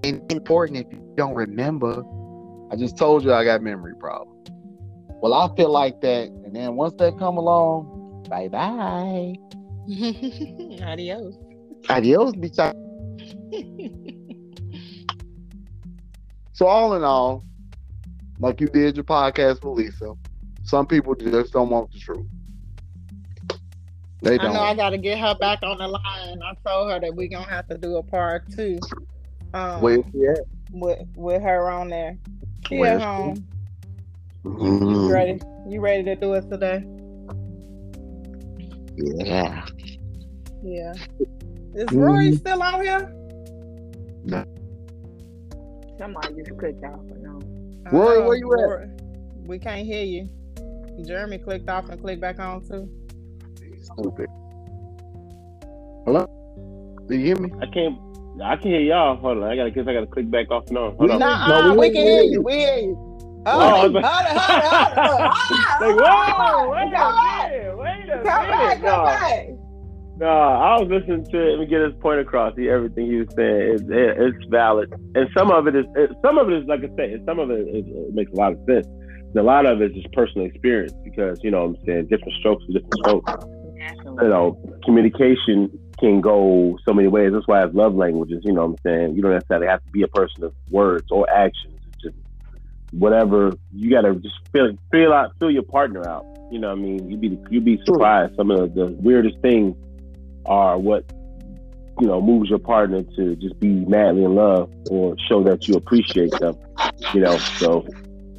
And 0.04 0.30
important 0.30 0.78
if 0.78 0.92
you 0.92 1.02
don't 1.16 1.34
remember. 1.34 2.04
I 2.70 2.76
just 2.76 2.96
told 2.96 3.22
you 3.22 3.32
I 3.32 3.44
got 3.44 3.62
memory 3.62 3.94
problems. 3.94 4.48
Well, 5.22 5.34
I 5.34 5.54
feel 5.56 5.70
like 5.70 6.00
that, 6.00 6.28
and 6.28 6.54
then 6.54 6.76
once 6.76 6.94
that 6.98 7.18
come 7.18 7.38
along, 7.38 8.26
bye 8.28 8.48
bye. 8.48 9.34
Adios. 10.84 11.36
Adios, 11.88 12.32
bitch. 12.34 12.56
so 16.52 16.66
all 16.66 16.94
in 16.94 17.04
all, 17.04 17.44
like 18.40 18.60
you 18.60 18.66
did 18.66 18.96
your 18.96 19.04
podcast 19.04 19.64
with 19.64 19.78
Lisa, 19.78 20.14
some 20.66 20.84
people 20.84 21.14
just 21.14 21.52
don't 21.52 21.70
want 21.70 21.92
the 21.92 21.98
truth. 21.98 22.26
They 24.22 24.36
don't. 24.36 24.50
I 24.50 24.52
know 24.52 24.60
I 24.60 24.74
got 24.74 24.90
to 24.90 24.98
get 24.98 25.18
her 25.18 25.36
back 25.36 25.60
on 25.62 25.78
the 25.78 25.86
line. 25.86 26.40
I 26.42 26.54
told 26.68 26.90
her 26.90 26.98
that 26.98 27.14
we're 27.14 27.28
gonna 27.28 27.48
have 27.48 27.68
to 27.68 27.78
do 27.78 27.96
a 27.96 28.02
part 28.02 28.50
two. 28.52 28.78
Um, 29.54 29.80
Where's 29.80 30.04
she 30.12 30.26
at? 30.26 30.40
With 30.72 31.06
with 31.14 31.42
her 31.42 31.70
on 31.70 31.88
there. 31.88 32.18
She 32.68 32.78
Where's 32.78 33.00
at 33.00 33.06
home. 33.06 33.46
Mm-hmm. 34.44 34.84
You 34.84 35.12
ready? 35.12 35.40
You 35.68 35.80
ready 35.80 36.02
to 36.04 36.16
do 36.16 36.34
it 36.34 36.50
today? 36.50 36.84
Yeah. 38.96 39.64
Yeah. 40.62 40.94
Is 41.74 41.92
Rory 41.92 42.32
mm. 42.32 42.38
still 42.38 42.62
out 42.62 42.82
here? 42.82 43.12
No. 44.24 44.44
Somebody 45.98 46.34
just 46.42 46.58
clicked 46.58 46.82
off, 46.84 47.00
but 47.06 47.18
no. 47.18 47.40
Rory, 47.92 48.26
where 48.26 48.36
you 48.36 48.50
Rory, 48.50 48.84
at? 48.84 49.00
We 49.46 49.58
can't 49.58 49.86
hear 49.86 50.04
you. 50.04 50.28
Jeremy 51.04 51.38
clicked 51.38 51.68
off 51.68 51.88
and 51.88 52.00
clicked 52.00 52.20
back 52.20 52.38
on 52.38 52.62
too. 52.66 52.88
Stupid. 53.82 54.28
Hello? 56.04 56.26
Do 57.08 57.16
you 57.16 57.24
hear 57.24 57.36
me? 57.36 57.50
I 57.60 57.66
can't. 57.66 57.98
I 58.42 58.56
can 58.56 58.70
hear 58.70 58.80
y'all. 58.80 59.16
Hold 59.16 59.38
on. 59.38 59.44
I 59.44 59.56
gotta 59.56 59.70
guess 59.70 59.86
I 59.88 59.92
gotta 59.94 60.06
click 60.06 60.30
back 60.30 60.50
off 60.50 60.68
and 60.68 60.78
on. 60.78 60.96
Hold 60.96 61.10
on. 61.10 61.18
Nah, 61.18 61.48
no, 61.48 61.72
we, 61.72 61.88
we 61.88 61.90
can 61.90 62.02
hear 62.02 62.22
you. 62.22 62.42
We 62.42 62.54
hear 62.54 62.78
you. 62.78 63.16
Oh, 63.48 63.60
oh 63.60 63.76
hold 63.76 63.96
on, 63.96 64.02
hold 64.02 64.26
on, 64.26 64.46
hold 64.96 65.20
on. 65.20 65.30
Like, 65.80 65.96
whoa, 65.96 66.70
wait 66.70 66.82
a 66.82 66.98
minute, 67.52 67.78
wait 67.78 68.08
a 68.10 68.16
come. 68.16 68.24
Back, 68.24 68.80
come 68.80 69.04
back. 69.04 69.55
No, 70.18 70.26
I 70.26 70.80
was 70.80 70.88
listening 70.88 71.26
to 71.26 71.54
him 71.54 71.68
get 71.68 71.82
his 71.82 71.94
point 72.00 72.20
across. 72.20 72.56
He, 72.56 72.70
everything 72.70 73.06
he 73.06 73.16
was 73.16 73.28
saying, 73.36 73.90
it, 73.92 74.16
it's 74.18 74.44
valid, 74.46 74.90
and 75.14 75.28
some 75.36 75.50
of 75.50 75.66
it 75.66 75.76
is, 75.76 75.84
it, 75.94 76.10
some 76.24 76.38
of 76.38 76.48
it 76.48 76.62
is 76.62 76.66
like 76.66 76.80
I 76.80 76.88
said, 76.96 77.22
some 77.26 77.38
of 77.38 77.50
it, 77.50 77.68
is, 77.68 77.84
it 77.86 78.14
makes 78.14 78.32
a 78.32 78.36
lot 78.36 78.52
of 78.52 78.58
sense. 78.66 78.86
And 78.86 79.36
a 79.36 79.42
lot 79.42 79.66
of 79.66 79.82
it 79.82 79.90
is 79.90 80.02
just 80.02 80.12
personal 80.14 80.46
experience 80.46 80.94
because 81.04 81.38
you 81.42 81.50
know 81.50 81.66
what 81.66 81.80
I'm 81.80 81.86
saying 81.86 82.06
different 82.06 82.32
strokes 82.38 82.64
for 82.64 82.72
different 82.72 82.94
strokes. 82.94 83.32
You 84.22 84.28
know, 84.28 84.78
communication 84.84 85.78
can 85.98 86.22
go 86.22 86.78
so 86.86 86.94
many 86.94 87.08
ways. 87.08 87.32
That's 87.32 87.46
why 87.46 87.58
I 87.58 87.60
have 87.60 87.74
love 87.74 87.94
languages. 87.94 88.40
You 88.44 88.52
know 88.52 88.66
what 88.66 88.70
I'm 88.70 88.76
saying? 88.84 89.16
You 89.16 89.22
don't 89.22 89.32
necessarily 89.32 89.66
have 89.66 89.84
to 89.84 89.90
be 89.92 90.02
a 90.02 90.08
person 90.08 90.44
of 90.44 90.54
words 90.70 91.06
or 91.10 91.28
actions. 91.30 91.78
It's 91.88 92.02
just 92.02 92.16
whatever 92.92 93.52
you 93.74 93.90
got 93.90 94.02
to 94.02 94.14
just 94.14 94.36
feel 94.50 94.72
feel 94.90 95.12
out, 95.12 95.32
feel 95.38 95.50
your 95.50 95.62
partner 95.62 96.08
out. 96.08 96.24
You 96.50 96.58
know 96.58 96.68
what 96.68 96.78
I 96.78 96.82
mean? 96.82 97.10
You'd 97.10 97.20
be 97.20 97.38
you'd 97.50 97.66
be 97.66 97.78
surprised. 97.84 98.34
Some 98.36 98.50
of 98.50 98.74
the 98.74 98.86
weirdest 99.00 99.38
things 99.42 99.76
are 100.46 100.78
what 100.78 101.04
you 102.00 102.06
know 102.06 102.20
moves 102.20 102.50
your 102.50 102.58
partner 102.58 103.02
to 103.16 103.36
just 103.36 103.58
be 103.60 103.68
madly 103.68 104.24
in 104.24 104.34
love 104.34 104.70
or 104.90 105.16
show 105.28 105.42
that 105.44 105.66
you 105.68 105.74
appreciate 105.74 106.32
them. 106.32 106.56
You 107.14 107.20
know, 107.20 107.38
so 107.38 107.86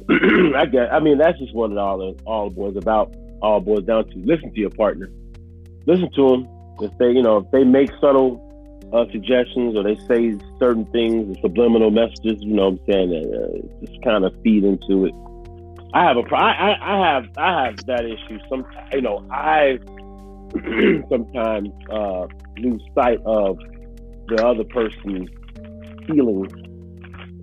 I 0.56 0.66
get. 0.66 0.92
I 0.92 1.00
mean, 1.00 1.18
that's 1.18 1.38
just 1.38 1.54
what 1.54 1.70
it 1.70 1.78
all 1.78 2.16
all 2.24 2.50
boils 2.50 2.76
about. 2.76 3.14
All 3.42 3.60
boils 3.60 3.84
down 3.84 4.08
to 4.08 4.18
listen 4.18 4.52
to 4.52 4.58
your 4.58 4.70
partner. 4.70 5.10
Listen 5.86 6.10
to 6.16 6.28
them. 6.30 6.48
If 6.80 6.96
they, 6.98 7.10
you 7.10 7.22
know, 7.22 7.38
if 7.38 7.50
they 7.50 7.64
make 7.64 7.90
subtle 8.00 8.44
uh, 8.92 9.04
suggestions 9.12 9.76
or 9.76 9.82
they 9.82 9.96
say 10.06 10.38
certain 10.58 10.86
things, 10.86 11.36
subliminal 11.40 11.90
messages, 11.90 12.40
you 12.40 12.54
know, 12.54 12.70
what 12.70 12.80
I'm 12.80 12.92
saying, 12.92 13.34
uh, 13.34 13.86
just 13.86 14.02
kind 14.02 14.24
of 14.24 14.34
feed 14.42 14.64
into 14.64 15.06
it. 15.06 15.14
I 15.94 16.04
have 16.04 16.16
a, 16.16 16.34
I, 16.34 16.76
I 16.80 17.14
have, 17.14 17.28
I 17.36 17.64
have 17.64 17.76
that 17.86 18.04
issue. 18.04 18.38
Some, 18.48 18.66
you 18.92 19.00
know, 19.00 19.26
I 19.30 19.78
sometimes 21.10 21.70
uh, 21.90 22.26
lose 22.58 22.82
sight 22.94 23.18
of 23.26 23.58
the 24.28 24.44
other 24.44 24.64
person's 24.64 25.28
feelings, 26.06 26.52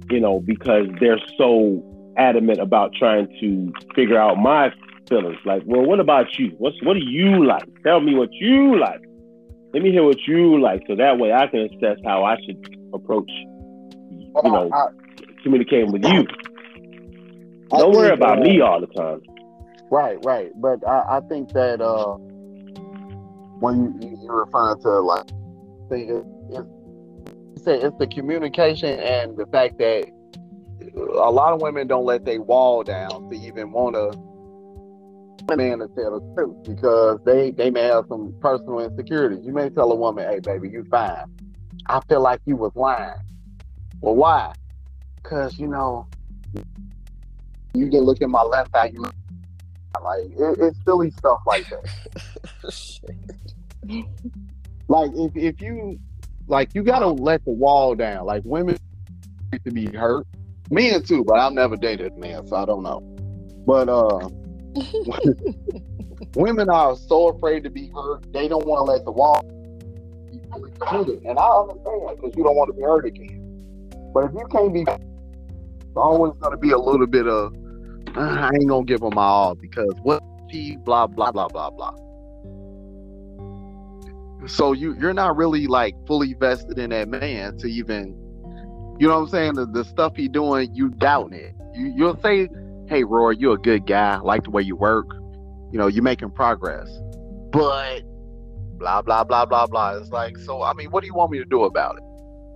you 0.10 0.20
know, 0.20 0.40
because 0.40 0.88
they're 1.00 1.20
so 1.38 1.84
adamant 2.18 2.60
about 2.60 2.94
trying 2.98 3.28
to 3.40 3.72
figure 3.96 4.18
out 4.20 4.38
my 4.38 4.72
feelings. 5.10 5.38
Like, 5.46 5.64
well, 5.66 5.82
what 5.82 6.00
about 6.00 6.38
you? 6.38 6.52
What's 6.58 6.82
what 6.84 6.94
do 6.94 7.04
you 7.04 7.46
like? 7.46 7.68
Tell 7.84 8.02
me 8.02 8.16
what 8.16 8.30
you 8.34 8.80
like. 8.80 9.02
Let 9.74 9.84
me 9.84 9.92
hear 9.92 10.04
what 10.04 10.26
you 10.26 10.60
like, 10.62 10.84
so 10.88 10.96
that 10.96 11.18
way 11.18 11.34
I 11.34 11.48
can 11.48 11.62
assess 11.62 11.98
how 12.06 12.24
I 12.24 12.38
should 12.46 12.78
approach, 12.94 13.30
you 13.30 14.32
know, 14.44 14.70
I, 14.74 14.78
I, 14.78 14.88
communicating 15.44 15.92
with 15.92 16.06
you. 16.06 16.26
Don't 17.70 17.94
worry 17.94 18.12
about 18.12 18.40
me 18.40 18.62
all 18.62 18.80
the 18.80 18.88
time. 18.88 19.22
Right, 19.92 20.18
right. 20.24 20.52
But 20.56 20.88
I, 20.88 21.18
I 21.18 21.20
think 21.28 21.52
that 21.54 21.82
uh, 21.82 22.18
when 23.60 24.02
you, 24.02 24.18
you're 24.22 24.46
referring 24.46 24.82
to 24.82 24.90
like, 25.00 25.26
it's, 25.92 26.28
it's, 26.50 27.68
it's 27.68 27.98
the 27.98 28.08
communication 28.08 29.00
and 29.00 29.38
the 29.38 29.46
fact 29.48 29.78
that 29.80 30.06
a 30.96 31.32
lot 31.32 31.54
of 31.54 31.62
women 31.62 31.88
don't 31.88 32.06
let 32.06 32.26
their 32.26 32.42
wall 32.42 32.84
down 32.84 33.30
to 33.30 33.38
even 33.38 33.72
want 33.72 33.96
to 33.96 34.18
man 35.56 35.80
to 35.80 35.88
tell 35.90 36.20
the 36.20 36.34
truth 36.34 36.56
because 36.64 37.20
they 37.24 37.52
they 37.52 37.70
may 37.70 37.84
have 37.84 38.06
some 38.10 38.34
personal 38.42 38.80
insecurities. 38.80 39.46
You 39.46 39.54
may 39.54 39.70
tell 39.70 39.92
a 39.92 39.96
woman, 39.96 40.28
"Hey, 40.28 40.40
baby, 40.40 40.70
you 40.70 40.84
fine." 40.90 41.26
I 41.88 42.00
feel 42.10 42.22
like 42.22 42.42
you 42.46 42.56
was 42.56 42.72
lying. 42.76 43.20
Well, 44.02 44.16
why? 44.16 44.54
Because 45.18 45.60
you 45.60 45.68
know, 45.68 46.08
you 47.74 47.90
can 47.90 48.02
look 48.02 48.22
at 48.22 48.30
my 48.30 48.42
left 48.42 48.76
eye. 48.76 48.92
You 48.94 49.06
like 50.04 50.26
it, 50.26 50.58
it's 50.60 50.84
silly 50.84 51.12
stuff 51.12 51.42
like 51.46 51.68
that. 51.70 53.00
like 54.88 55.12
if 55.14 55.36
if 55.36 55.62
you 55.62 56.00
like 56.48 56.74
you 56.76 56.84
gotta 56.84 57.08
let 57.08 57.44
the 57.46 57.52
wall 57.52 57.96
down. 57.96 58.26
Like 58.26 58.44
women 58.46 58.78
to 59.64 59.72
be 59.72 59.86
hurt, 59.88 60.28
men 60.70 61.02
too, 61.04 61.24
but 61.24 61.40
I've 61.40 61.54
never 61.54 61.76
dated 61.76 62.14
a 62.14 62.18
man, 62.18 62.46
so 62.48 62.56
I 62.56 62.66
don't 62.66 62.84
know. 62.84 63.00
But 63.66 63.90
uh, 63.90 64.30
women 66.36 66.70
are 66.70 66.96
so 66.96 67.30
afraid 67.30 67.64
to 67.64 67.70
be 67.70 67.90
hurt, 67.90 68.32
they 68.32 68.48
don't 68.48 68.66
want 68.66 68.86
to 68.86 68.92
let 68.92 69.06
the 69.06 69.12
wall 69.12 69.40
And 71.26 71.40
I 71.40 71.48
understand 71.48 72.18
because 72.18 72.36
you 72.36 72.44
don't 72.44 72.56
want 72.56 72.70
to 72.70 72.74
be 72.74 72.84
hurt 72.84 73.06
again. 73.06 73.90
But 74.14 74.26
if 74.26 74.32
you 74.34 74.48
can't 74.52 74.74
be, 74.74 74.82
it's 74.82 75.96
always 75.96 76.34
going 76.40 76.52
to 76.52 76.58
be 76.58 76.72
a 76.72 76.78
little 76.78 77.08
bit 77.08 77.28
of 77.28 77.54
I 78.18 78.52
ain't 78.54 78.68
gonna 78.68 78.86
give 78.86 79.02
him 79.02 79.14
my 79.14 79.24
all 79.24 79.56
because 79.56 79.94
what 80.04 80.24
he 80.50 80.78
blah 80.78 81.06
blah 81.06 81.34
blah 81.34 81.50
blah 81.50 81.70
blah. 81.70 81.94
So 84.48 84.72
you 84.72 84.96
you're 84.98 85.14
not 85.14 85.36
really 85.36 85.68
like 85.68 85.96
fully 86.08 86.34
vested 86.34 86.80
in 86.80 86.92
that 86.92 87.10
man 87.10 87.58
to 87.58 87.68
even, 87.68 88.16
you 89.00 89.08
know 89.10 89.16
what 89.16 89.24
I'm 89.24 89.28
saying? 89.28 89.54
The, 89.56 89.66
the 89.66 89.84
stuff 89.84 90.16
he 90.16 90.30
doing, 90.30 90.74
you 90.74 90.90
doubting 90.90 91.38
it. 91.38 91.56
You 91.74 91.92
you'll 91.94 92.18
say, 92.22 92.48
"Hey, 92.88 93.04
Roy, 93.04 93.32
you're 93.32 93.56
a 93.56 93.60
good 93.60 93.86
guy. 93.86 94.16
I 94.16 94.20
like 94.20 94.44
the 94.46 94.52
way 94.52 94.62
you 94.62 94.78
work. 94.78 95.08
You 95.74 95.78
know, 95.78 95.88
you're 95.88 96.04
making 96.04 96.32
progress." 96.32 96.90
But 97.52 98.04
blah 98.78 99.02
blah 99.02 99.26
blah 99.26 99.46
blah 99.46 99.68
blah. 99.68 99.98
It's 99.98 100.12
like, 100.12 100.38
so 100.38 100.62
I 100.62 100.74
mean, 100.74 100.90
what 100.92 101.02
do 101.02 101.08
you 101.08 101.16
want 101.16 101.32
me 101.32 101.40
to 101.40 101.46
do 101.46 101.64
about 101.64 101.98
it? 101.98 102.04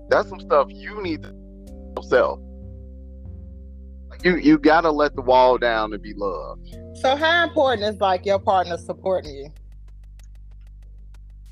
That's 0.10 0.30
some 0.30 0.40
stuff 0.40 0.68
you 0.70 1.02
need 1.04 1.24
to 1.24 1.36
yourself 1.98 2.40
you 4.24 4.38
you 4.38 4.58
gotta 4.58 4.92
let 4.92 5.16
the 5.16 5.22
wall 5.22 5.58
down 5.58 5.92
to 5.92 6.00
be 6.00 6.14
loved. 6.14 6.76
So 6.96 7.16
how 7.16 7.48
important 7.48 7.94
is 7.94 8.00
like 8.02 8.26
your 8.26 8.40
partner 8.40 8.78
supporting 8.78 9.36
you? 9.36 9.50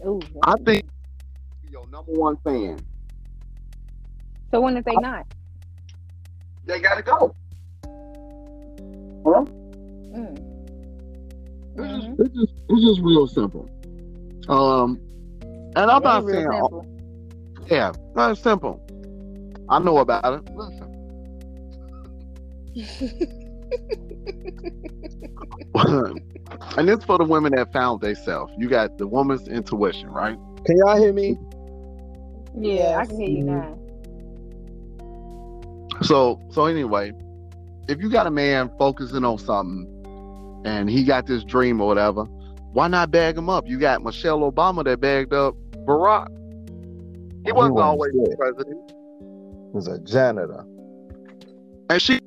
Ooh, 0.06 0.22
I 0.44 0.54
think 0.66 0.86
your 1.70 1.88
number 1.88 2.12
one 2.12 2.38
fan. 2.44 2.80
So 4.52 4.62
when 4.62 4.78
if 4.78 4.86
they 4.86 4.96
not? 4.96 5.26
They 6.66 6.80
gotta 6.80 7.02
go. 7.02 7.36
Huh? 9.26 9.46
Mm. 10.14 10.48
It's, 11.78 11.88
just, 11.88 12.08
mm-hmm. 12.08 12.22
it's, 12.22 12.36
just, 12.36 12.54
it's 12.70 12.86
just 12.86 13.02
real 13.02 13.28
simple. 13.28 13.70
Um, 14.50 15.00
and 15.76 15.92
I'm 15.92 16.02
not 16.02 16.26
saying, 16.26 16.48
all, 16.48 16.86
yeah, 17.68 17.92
that's 18.16 18.40
simple. 18.42 18.82
I 19.70 19.80
know 19.80 19.98
about 19.98 20.34
it. 20.34 20.56
Listen, 20.56 20.87
and 26.78 26.90
it's 26.90 27.04
for 27.06 27.18
the 27.18 27.26
women 27.28 27.56
that 27.56 27.74
found 27.74 28.02
themselves. 28.02 28.54
You 28.58 28.70
got 28.70 29.00
the 29.00 29.08
woman's 29.08 29.48
intuition, 29.48 30.10
right? 30.10 30.38
Can 30.66 30.78
y'all 30.78 30.98
hear 30.98 31.12
me? 31.12 31.40
Yeah, 32.56 33.00
I 33.00 33.08
can 33.08 33.20
hear 33.20 33.30
you 33.30 33.44
now. 33.44 33.80
So, 36.04 36.40
so 36.52 36.66
anyway, 36.66 37.14
if 37.88 38.00
you 38.00 38.12
got 38.12 38.28
a 38.28 38.32
man 38.32 38.70
focusing 38.78 39.24
on 39.24 39.40
something 39.40 40.62
and 40.66 40.88
he 40.90 41.04
got 41.04 41.26
this 41.26 41.44
dream 41.44 41.82
or 41.82 41.88
whatever, 41.88 42.26
why 42.74 42.88
not 42.88 43.10
bag 43.10 43.36
him 43.38 43.50
up? 43.50 43.68
You 43.68 43.80
got 43.80 44.04
Michelle 44.04 44.52
Obama 44.52 44.84
that 44.84 45.00
bagged 45.00 45.34
up 45.34 45.56
Barack. 45.86 46.28
He 47.44 47.52
wasn't 47.52 47.78
oh, 47.78 47.82
always 47.82 48.12
the 48.12 48.36
president. 48.38 48.92
He 48.92 49.74
was 49.74 49.88
a 49.88 49.98
janitor. 50.00 50.64
And 51.90 52.02
she 52.02 52.20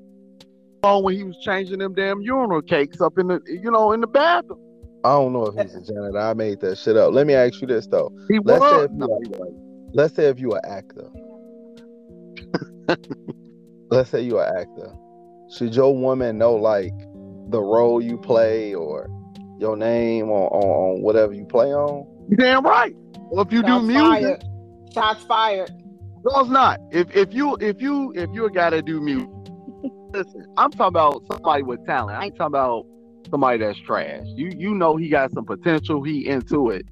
when 0.82 1.14
he 1.14 1.22
was 1.24 1.36
changing 1.42 1.78
them 1.78 1.94
damn 1.94 2.20
urinal 2.22 2.62
cakes 2.62 3.00
up 3.00 3.18
in 3.18 3.28
the 3.28 3.40
you 3.46 3.70
know 3.70 3.92
in 3.92 4.00
the 4.00 4.06
bathroom. 4.06 4.58
I 5.04 5.12
don't 5.12 5.32
know 5.32 5.46
if 5.46 5.54
he's 5.54 5.74
a 5.74 5.80
janitor. 5.80 6.18
I 6.18 6.34
made 6.34 6.60
that 6.60 6.76
shit 6.76 6.96
up. 6.96 7.12
Let 7.14 7.26
me 7.26 7.34
ask 7.34 7.60
you 7.60 7.66
this 7.66 7.86
though. 7.86 8.12
He 8.28 8.38
let's 8.38 8.60
was. 8.60 8.70
Say 8.70 8.84
if 8.84 8.90
you 8.98 9.34
are, 9.34 9.48
let's 9.92 10.14
say 10.14 10.24
if 10.26 10.40
you 10.40 10.52
an 10.52 10.60
actor. 10.64 11.08
let's 13.90 14.10
say 14.10 14.20
you're 14.22 14.44
an 14.44 14.56
actor. 14.56 14.92
Should 15.50 15.74
your 15.74 15.96
woman 15.96 16.38
know 16.38 16.54
like 16.54 16.92
the 17.48 17.60
role 17.60 18.02
you 18.02 18.18
play 18.18 18.74
or 18.74 19.08
your 19.58 19.76
name 19.76 20.30
on, 20.30 20.48
on, 20.48 20.96
on 20.96 21.02
whatever 21.02 21.32
you 21.32 21.44
play 21.44 21.72
on? 21.72 22.06
Damn 22.36 22.64
right. 22.64 22.94
Well, 23.30 23.44
if 23.44 23.52
you 23.52 23.62
Shots 23.62 23.82
do 23.82 23.86
music, 23.86 24.42
fired. 24.42 24.44
shots 24.94 25.24
fired. 25.24 25.70
No, 26.24 26.40
it's 26.40 26.50
not. 26.50 26.78
If 26.90 27.14
if 27.16 27.32
you 27.32 27.56
if 27.60 27.80
you 27.80 28.12
if 28.14 28.28
you're 28.32 28.48
a 28.48 28.52
guy 28.52 28.70
that 28.70 28.84
do 28.84 29.00
music, 29.00 29.28
listen, 30.12 30.46
I'm 30.56 30.70
talking 30.70 30.88
about 30.88 31.22
somebody 31.30 31.62
with 31.62 31.84
talent. 31.86 32.18
I 32.18 32.26
ain't 32.26 32.36
talking 32.36 32.54
about 32.54 32.86
somebody 33.30 33.58
that's 33.58 33.78
trash. 33.80 34.24
You 34.26 34.52
you 34.56 34.74
know 34.74 34.96
he 34.96 35.08
got 35.08 35.32
some 35.32 35.44
potential. 35.44 36.02
He 36.02 36.26
into 36.26 36.70
it. 36.70 36.86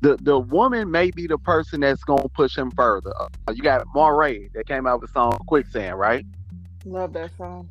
The 0.00 0.16
the 0.20 0.38
woman 0.38 0.90
may 0.90 1.10
be 1.10 1.26
the 1.26 1.38
person 1.38 1.80
that's 1.80 2.04
gonna 2.04 2.28
push 2.28 2.56
him 2.56 2.70
further. 2.70 3.12
Uh, 3.18 3.52
you 3.52 3.62
got 3.62 3.86
Morray 3.94 4.52
that 4.54 4.66
came 4.66 4.86
out 4.86 5.00
with 5.00 5.10
a 5.10 5.12
song 5.12 5.32
Quicksand, 5.46 5.98
right? 5.98 6.24
Love 6.84 7.12
that 7.14 7.36
song. 7.36 7.68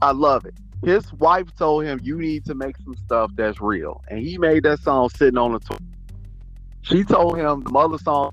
I 0.00 0.12
love 0.12 0.46
it. 0.46 0.54
His 0.84 1.12
wife 1.14 1.54
told 1.56 1.84
him 1.84 2.00
you 2.02 2.16
need 2.18 2.44
to 2.46 2.54
make 2.54 2.76
some 2.78 2.94
stuff 2.94 3.30
that's 3.34 3.60
real, 3.60 4.02
and 4.08 4.20
he 4.20 4.38
made 4.38 4.62
that 4.62 4.80
song 4.80 5.08
sitting 5.10 5.38
on 5.38 5.52
the 5.52 5.58
tour. 5.58 5.78
She 6.82 7.04
told 7.04 7.36
him 7.36 7.64
the 7.64 7.70
mother 7.70 7.98
song 7.98 8.30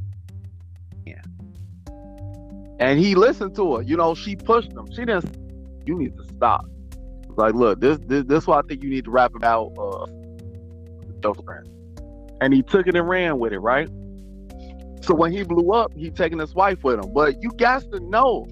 and 2.80 3.00
he 3.00 3.16
listened 3.16 3.56
to 3.56 3.78
her. 3.78 3.82
You 3.82 3.98
know, 3.98 4.16
she 4.16 4.36
pushed 4.36 4.72
him. 4.72 4.88
She 4.92 5.06
didn't. 5.06 5.38
You 5.86 5.98
need 5.98 6.18
to 6.18 6.26
stop. 6.36 6.66
Like, 7.38 7.54
look, 7.54 7.82
this 7.82 7.98
this 8.08 8.24
this 8.26 8.44
is 8.44 8.48
what 8.48 8.64
I 8.64 8.68
think 8.68 8.84
you 8.84 8.90
need 8.90 9.06
to 9.06 9.12
rap 9.12 9.36
about. 9.36 9.74
Uh, 9.78 10.06
girlfriend. 11.22 11.70
And 12.42 12.54
he 12.54 12.62
took 12.62 12.88
it 12.88 12.96
and 12.96 13.08
ran 13.08 13.40
with 13.40 13.54
it, 13.54 13.60
right? 13.60 13.90
So 15.02 15.14
when 15.14 15.32
he 15.32 15.44
blew 15.44 15.72
up, 15.72 15.94
he 15.96 16.10
taking 16.10 16.40
his 16.40 16.54
wife 16.54 16.84
with 16.84 17.00
him. 17.00 17.12
But 17.14 17.42
you 17.42 17.52
got 17.58 17.84
to 17.92 18.00
know 18.00 18.46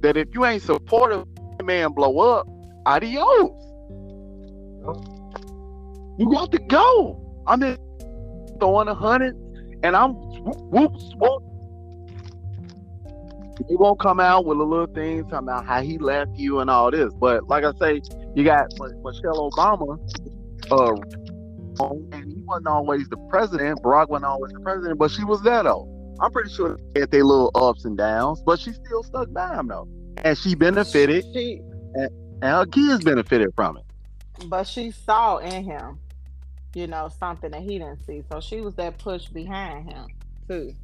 that 0.00 0.16
if 0.16 0.28
you 0.34 0.44
ain't 0.44 0.62
supportive, 0.62 1.26
man 1.62 1.92
blow 1.92 2.18
up, 2.18 2.48
adios. 2.86 3.50
You 6.18 6.30
got 6.32 6.50
to 6.52 6.58
go. 6.58 7.42
I'm 7.46 7.60
just 7.60 7.80
throwing 8.58 8.88
a 8.88 8.94
hundred, 8.94 9.36
and 9.82 9.96
I'm 9.96 10.14
whoop, 10.14 10.92
whoop, 11.16 11.42
he 13.68 13.76
won't 13.76 14.00
come 14.00 14.20
out 14.20 14.44
with 14.44 14.58
a 14.58 14.62
little 14.62 14.86
thing 14.86 15.22
talking 15.24 15.48
about 15.48 15.66
how 15.66 15.82
he 15.82 15.98
left 15.98 16.30
you 16.36 16.60
and 16.60 16.70
all 16.70 16.90
this. 16.90 17.12
But 17.14 17.48
like 17.48 17.64
I 17.64 17.72
say, 17.78 18.02
you 18.34 18.44
got 18.44 18.66
Michelle 18.78 19.50
Obama, 19.50 19.98
uh, 20.70 20.94
and 22.12 22.32
he 22.32 22.42
wasn't 22.42 22.68
always 22.68 23.08
the 23.08 23.16
president. 23.30 23.82
Barack 23.82 24.08
wasn't 24.08 24.26
always 24.26 24.52
the 24.52 24.60
president, 24.60 24.98
but 24.98 25.10
she 25.10 25.24
was 25.24 25.42
there 25.42 25.62
though. 25.62 25.88
I'm 26.20 26.30
pretty 26.30 26.50
sure 26.50 26.78
they 26.94 27.00
had 27.00 27.10
their 27.10 27.24
little 27.24 27.50
ups 27.54 27.84
and 27.84 27.96
downs, 27.96 28.42
but 28.42 28.60
she 28.60 28.72
still 28.72 29.02
stuck 29.02 29.32
by 29.32 29.54
him 29.54 29.68
though, 29.68 29.88
and 30.18 30.36
she 30.36 30.54
benefited, 30.54 31.24
she, 31.32 31.60
and, 31.94 32.10
and 32.42 32.44
her 32.44 32.66
kids 32.66 33.04
benefited 33.04 33.52
from 33.54 33.78
it. 33.78 33.84
But 34.46 34.64
she 34.64 34.90
saw 34.90 35.38
in 35.38 35.64
him, 35.64 35.98
you 36.74 36.86
know, 36.86 37.10
something 37.18 37.50
that 37.50 37.62
he 37.62 37.78
didn't 37.78 38.04
see. 38.06 38.22
So 38.30 38.40
she 38.40 38.60
was 38.60 38.74
that 38.76 38.98
push 38.98 39.26
behind 39.26 39.90
him 39.90 40.06
too. 40.48 40.74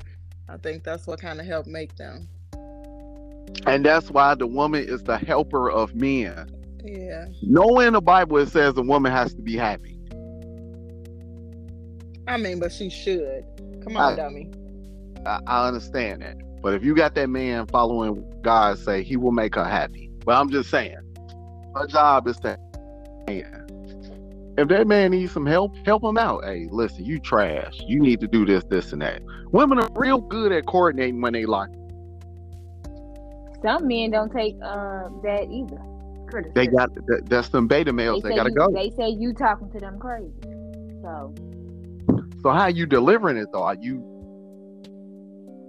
I 0.48 0.57
think 0.57 0.83
that's 0.83 1.07
what 1.07 1.20
kind 1.20 1.40
of 1.40 1.46
helped 1.46 1.68
make 1.68 1.94
them. 1.96 2.28
And 3.66 3.84
that's 3.84 4.11
why 4.11 4.34
the 4.34 4.46
woman 4.46 4.84
is 4.84 5.02
the 5.02 5.18
helper 5.18 5.70
of 5.70 5.94
men. 5.94 6.50
Yeah. 6.84 7.26
Nowhere 7.42 7.88
in 7.88 7.92
the 7.94 8.00
Bible 8.00 8.38
it 8.38 8.48
says 8.48 8.76
a 8.76 8.82
woman 8.82 9.12
has 9.12 9.34
to 9.34 9.42
be 9.42 9.56
happy. 9.56 9.98
I 12.26 12.37
mean, 12.37 12.61
but 12.61 12.72
she 12.72 12.90
should. 12.90 13.44
Come 13.82 13.96
on, 13.96 14.12
I, 14.12 14.16
dummy. 14.16 14.50
I, 15.26 15.40
I 15.46 15.66
understand 15.66 16.22
that. 16.22 16.37
But 16.62 16.74
if 16.74 16.84
you 16.84 16.94
got 16.94 17.14
that 17.14 17.28
man 17.28 17.66
following 17.66 18.24
God 18.42 18.78
say 18.78 19.02
he 19.02 19.16
will 19.16 19.32
make 19.32 19.54
her 19.54 19.64
happy. 19.64 20.11
Well, 20.24 20.40
I'm 20.40 20.50
just 20.50 20.70
saying, 20.70 20.96
her 21.74 21.87
job 21.87 22.26
is 22.26 22.37
to 22.38 22.58
if 24.58 24.66
that 24.68 24.88
man 24.88 25.12
needs 25.12 25.30
some 25.30 25.46
help, 25.46 25.76
help 25.87 26.02
him 26.02 26.18
out. 26.18 26.44
Hey, 26.44 26.66
listen, 26.72 27.04
you 27.04 27.20
trash. 27.20 27.80
You 27.87 28.00
need 28.00 28.18
to 28.20 28.26
do 28.26 28.44
this, 28.44 28.64
this, 28.64 28.92
and 28.92 29.00
that. 29.02 29.22
Women 29.52 29.78
are 29.78 29.88
real 29.94 30.20
good 30.20 30.50
at 30.50 30.66
coordinating 30.66 31.20
when 31.20 31.32
they 31.32 31.46
like. 31.46 31.70
Some 33.62 33.88
men 33.88 34.11
don't 34.11 34.33
take 34.33 34.55
um, 34.62 35.21
that 35.25 35.49
either. 35.51 35.83
Criticism. 36.29 36.55
They 36.55 36.66
got 36.66 36.90
that's 37.29 37.49
some 37.49 37.66
beta 37.66 37.92
males. 37.92 38.23
They, 38.23 38.31
say 38.31 38.37
gotta 38.37 38.51
you, 38.51 38.57
go. 38.57 38.71
They 38.73 38.90
say 38.90 39.09
you 39.09 39.33
talking 39.33 39.71
to 39.71 39.79
them 39.79 39.99
crazy. 39.99 40.33
So 41.03 41.35
So 42.42 42.51
how 42.51 42.66
you 42.66 42.87
delivering 42.87 43.38
it 43.38 43.49
though? 43.53 43.62
Are 43.62 43.75
you? 43.75 44.05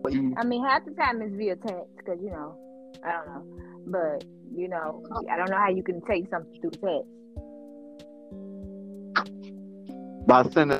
you 0.09 0.33
I 0.37 0.43
mean, 0.43 0.63
half 0.65 0.85
the 0.85 0.91
time 0.91 1.21
it's 1.21 1.33
via 1.35 1.55
text 1.55 1.95
because 1.97 2.19
you 2.21 2.29
know, 2.29 2.57
I 3.05 3.11
don't 3.11 3.27
know, 3.27 3.43
but 3.87 4.25
you 4.53 4.67
know, 4.67 5.03
I 5.31 5.37
don't 5.37 5.49
know 5.49 5.57
how 5.57 5.69
you 5.69 5.83
can 5.83 6.01
take 6.01 6.29
something 6.29 6.59
through 6.61 6.71
text. 6.71 7.07
by 10.29 10.43
sending 10.51 10.79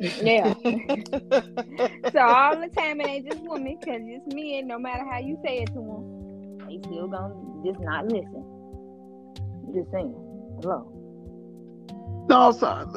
Yeah. 0.00 0.54
so 2.12 2.20
all 2.20 2.60
the 2.60 2.70
time 2.76 3.00
it 3.00 3.06
ain't 3.06 3.30
just 3.30 3.42
women 3.42 3.78
because 3.80 4.00
it's 4.04 4.34
men. 4.34 4.66
No 4.66 4.78
matter 4.78 5.04
how 5.10 5.18
you 5.18 5.38
say 5.44 5.58
it 5.58 5.66
to 5.68 5.74
them, 5.74 6.58
they 6.68 6.78
still 6.86 7.08
gonna 7.08 7.34
just 7.64 7.80
not 7.80 8.06
listen. 8.06 8.44
Just 9.74 9.90
saying. 9.90 10.14
Hello. 10.62 12.26
no 12.28 12.52
son 12.52 12.92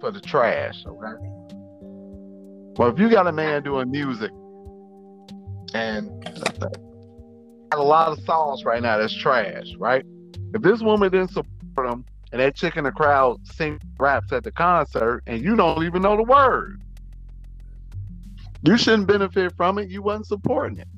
for 0.00 0.10
the 0.10 0.20
trash, 0.20 0.84
okay? 0.86 1.28
Well, 2.76 2.90
if 2.90 2.98
you 2.98 3.10
got 3.10 3.26
a 3.26 3.32
man 3.32 3.62
doing 3.62 3.90
music 3.90 4.30
and 5.74 6.24
got 6.60 7.78
a 7.78 7.82
lot 7.82 8.08
of 8.08 8.20
songs 8.24 8.64
right 8.64 8.82
now 8.82 8.98
that's 8.98 9.14
trash, 9.14 9.66
right? 9.78 10.04
If 10.54 10.62
this 10.62 10.80
woman 10.80 11.10
didn't 11.10 11.32
support 11.32 11.90
him 11.90 12.04
and 12.32 12.40
that 12.40 12.54
chick 12.54 12.76
in 12.76 12.84
the 12.84 12.92
crowd 12.92 13.46
sing 13.46 13.80
raps 13.98 14.32
at 14.32 14.44
the 14.44 14.52
concert 14.52 15.22
and 15.26 15.42
you 15.42 15.56
don't 15.56 15.84
even 15.84 16.02
know 16.02 16.16
the 16.16 16.22
word, 16.22 16.80
you 18.62 18.76
shouldn't 18.76 19.06
benefit 19.06 19.54
from 19.56 19.78
it. 19.78 19.88
You 19.88 20.02
wasn't 20.02 20.26
supporting 20.26 20.78
it. 20.78 20.88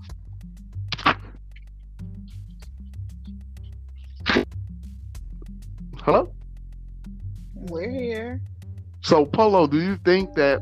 Hello? 6.02 6.32
We're 7.54 7.90
here. 7.90 8.40
So, 9.02 9.26
Polo, 9.26 9.66
do 9.66 9.80
you 9.80 9.96
think 10.04 10.34
that 10.34 10.60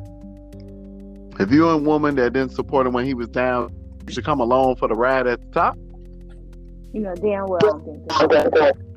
if 1.39 1.51
you're 1.51 1.73
a 1.73 1.79
woman 1.79 2.17
that 2.17 2.33
didn't 2.33 2.53
support 2.53 2.87
him 2.87 2.93
when 2.93 3.05
he 3.05 3.15
was 3.15 3.29
down, 3.29 3.73
you 4.07 4.13
should 4.13 4.25
come 4.25 4.41
along 4.41 4.77
for 4.77 4.89
the 4.89 4.95
ride 4.95 5.27
at 5.27 5.41
the 5.41 5.47
top? 5.53 5.77
You 6.93 7.01
know 7.01 7.15
damn 7.15 7.47
well 7.47 7.59
I 7.63 7.69
don't 7.69 7.85
think 7.85 8.09
that. 8.09 8.88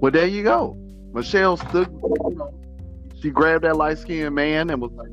Well, 0.00 0.12
there 0.12 0.26
you 0.26 0.42
go. 0.44 0.76
Michelle 1.12 1.56
stood, 1.56 1.88
she 3.20 3.30
grabbed 3.30 3.64
that 3.64 3.76
light 3.76 3.98
skinned 3.98 4.34
man 4.34 4.70
and 4.70 4.80
was 4.80 4.92
like. 4.92 5.08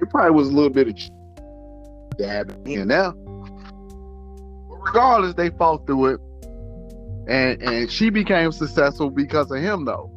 It 0.00 0.10
probably 0.10 0.30
was 0.30 0.48
a 0.48 0.52
little 0.52 0.70
bit 0.70 0.88
of 0.88 2.16
dabbing 2.18 2.66
in 2.70 2.88
there. 2.88 3.12
But 3.12 4.76
regardless, 4.86 5.34
they 5.34 5.50
fought 5.50 5.86
through 5.86 6.06
it. 6.06 6.20
And 7.28 7.60
and 7.62 7.90
she 7.90 8.10
became 8.10 8.52
successful 8.52 9.10
because 9.10 9.50
of 9.50 9.58
him 9.60 9.84
though. 9.84 10.12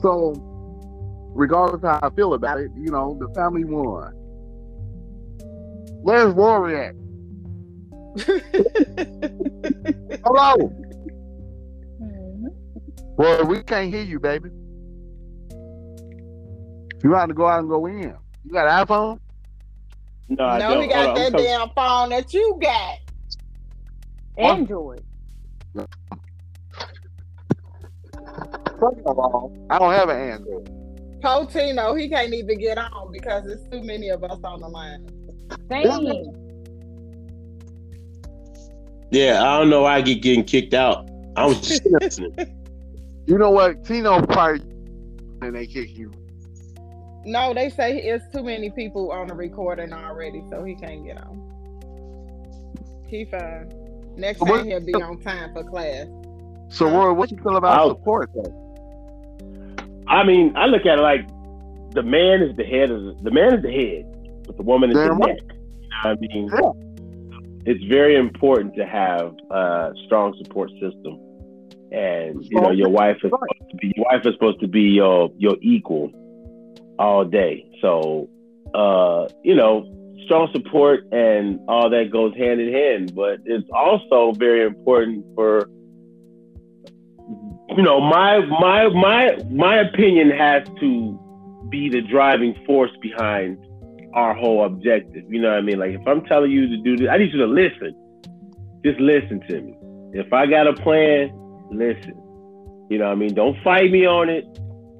So 0.00 0.34
regardless 1.34 1.82
how 1.82 2.00
I 2.02 2.10
feel 2.10 2.34
about 2.34 2.58
it, 2.58 2.70
you 2.74 2.90
know, 2.90 3.16
the 3.20 3.28
family 3.34 3.64
won. 3.64 4.12
Where's 6.02 6.32
Rory 6.32 6.80
at? 6.80 6.94
Hello. 10.24 10.56
Mhm. 12.00 12.46
Well, 13.16 13.46
we 13.46 13.62
can't 13.62 13.92
hear 13.92 14.02
you, 14.02 14.18
baby. 14.18 14.50
You 17.02 17.12
have 17.14 17.28
to 17.28 17.34
go 17.34 17.46
out 17.46 17.60
and 17.60 17.68
go 17.68 17.86
in. 17.86 18.14
You 18.44 18.52
got 18.52 18.66
an 18.66 18.86
iPhone? 18.86 19.20
No, 20.28 20.44
I 20.44 20.58
no, 20.58 20.74
don't. 20.74 20.82
he 20.82 20.88
got 20.88 21.04
Hold 21.06 21.16
that 21.16 21.26
I'm 21.26 21.32
coming. 21.32 21.46
damn 21.46 21.70
phone 21.70 22.08
that 22.10 22.34
you 22.34 22.58
got. 22.60 22.98
Android. 24.38 25.04
First 28.80 29.00
of 29.06 29.18
all, 29.18 29.52
I 29.70 29.78
don't 29.78 29.92
have 29.92 30.08
an 30.08 30.16
Android. 30.32 31.20
Potino, 31.22 31.98
he 32.00 32.08
can't 32.08 32.32
even 32.32 32.58
get 32.58 32.78
on 32.78 33.12
because 33.12 33.44
there's 33.44 33.62
too 33.70 33.82
many 33.82 34.08
of 34.08 34.24
us 34.24 34.38
on 34.42 34.60
the 34.60 34.68
line. 34.68 35.06
Same. 35.70 36.49
Yeah, 39.10 39.42
I 39.42 39.58
don't 39.58 39.70
know 39.70 39.82
why 39.82 39.96
I 39.96 40.00
get 40.02 40.22
getting 40.22 40.44
kicked 40.44 40.74
out. 40.74 41.08
I 41.36 41.46
was 41.46 41.60
just 41.60 41.84
listening. 42.00 42.34
You 43.26 43.38
know 43.38 43.50
what? 43.50 43.84
Tino 43.84 44.20
probably 44.22 44.60
and 45.42 45.54
they 45.54 45.66
kick 45.66 45.96
you. 45.96 46.12
No, 47.24 47.52
they 47.54 47.68
say 47.70 47.98
it's 47.98 48.24
too 48.34 48.42
many 48.42 48.70
people 48.70 49.10
on 49.12 49.26
the 49.28 49.34
recording 49.34 49.92
already, 49.92 50.42
so 50.50 50.64
he 50.64 50.74
can't 50.74 51.04
get 51.04 51.18
on. 51.20 51.46
He 53.08 53.24
fine. 53.24 53.70
Next 54.16 54.40
What- 54.40 54.58
time 54.58 54.66
he'll 54.66 54.84
be 54.84 54.94
on 54.94 55.20
time 55.20 55.52
for 55.52 55.64
class. 55.64 56.06
So, 56.68 56.88
Rory, 56.88 57.12
what 57.14 57.30
you 57.30 57.36
feel 57.38 57.56
about 57.56 57.78
I'll- 57.78 57.88
support 57.90 58.30
though? 58.34 58.56
I 60.06 60.24
mean, 60.24 60.56
I 60.56 60.66
look 60.66 60.86
at 60.86 60.98
it 60.98 61.02
like 61.02 61.26
the 61.94 62.02
man 62.02 62.42
is 62.42 62.56
the 62.56 62.64
head 62.64 62.90
of 62.90 63.02
the, 63.02 63.16
the 63.22 63.30
man 63.30 63.54
is 63.54 63.62
the 63.62 63.70
head, 63.72 64.06
but 64.46 64.56
the 64.56 64.62
woman 64.62 64.90
is 64.90 64.96
Damn 64.96 65.08
the 65.08 65.14
right. 65.14 65.34
neck. 65.34 65.56
You 65.56 65.88
know 65.88 65.96
what 66.02 66.06
I 66.06 66.14
mean, 66.20 66.48
Yeah. 66.52 66.60
It's 67.66 67.84
very 67.84 68.16
important 68.16 68.74
to 68.76 68.86
have 68.86 69.34
a 69.50 69.92
strong 70.06 70.34
support 70.42 70.70
system, 70.72 71.18
and 71.92 72.44
you 72.44 72.60
know 72.60 72.70
your 72.70 72.88
wife 72.88 73.16
is 73.22 73.30
supposed 73.30 73.70
to 73.70 73.76
be 73.76 73.92
your 73.96 74.06
wife 74.10 74.24
is 74.24 74.34
supposed 74.34 74.60
to 74.60 74.68
be 74.68 74.82
your 74.82 75.30
your 75.36 75.56
equal 75.60 76.10
all 76.98 77.24
day. 77.24 77.66
So, 77.80 78.28
uh, 78.74 79.28
you 79.42 79.54
know, 79.54 79.86
strong 80.24 80.48
support 80.52 81.04
and 81.12 81.58
all 81.68 81.90
that 81.90 82.10
goes 82.10 82.34
hand 82.36 82.60
in 82.60 82.72
hand. 82.72 83.14
But 83.14 83.40
it's 83.44 83.68
also 83.74 84.32
very 84.38 84.64
important 84.64 85.24
for 85.34 85.68
you 87.76 87.82
know 87.82 88.00
my 88.00 88.40
my 88.40 88.88
my 88.88 89.36
my 89.50 89.76
opinion 89.76 90.30
has 90.30 90.64
to 90.80 91.18
be 91.68 91.88
the 91.88 92.02
driving 92.02 92.54
force 92.66 92.90
behind 93.00 93.58
our 94.14 94.34
whole 94.34 94.64
objective. 94.64 95.24
You 95.28 95.40
know 95.40 95.50
what 95.50 95.58
I 95.58 95.60
mean? 95.62 95.78
Like 95.78 95.90
if 95.92 96.06
I'm 96.06 96.24
telling 96.26 96.50
you 96.50 96.68
to 96.68 96.76
do 96.78 96.96
this, 96.96 97.08
I 97.10 97.18
need 97.18 97.32
you 97.32 97.38
to 97.38 97.46
listen. 97.46 97.94
Just 98.84 98.98
listen 99.00 99.40
to 99.48 99.60
me. 99.60 99.76
If 100.12 100.32
I 100.32 100.46
got 100.46 100.66
a 100.66 100.72
plan, 100.72 101.30
listen. 101.70 102.14
You 102.90 102.98
know 102.98 103.06
what 103.06 103.12
I 103.12 103.14
mean? 103.14 103.34
Don't 103.34 103.56
fight 103.62 103.90
me 103.90 104.06
on 104.06 104.28
it 104.28 104.44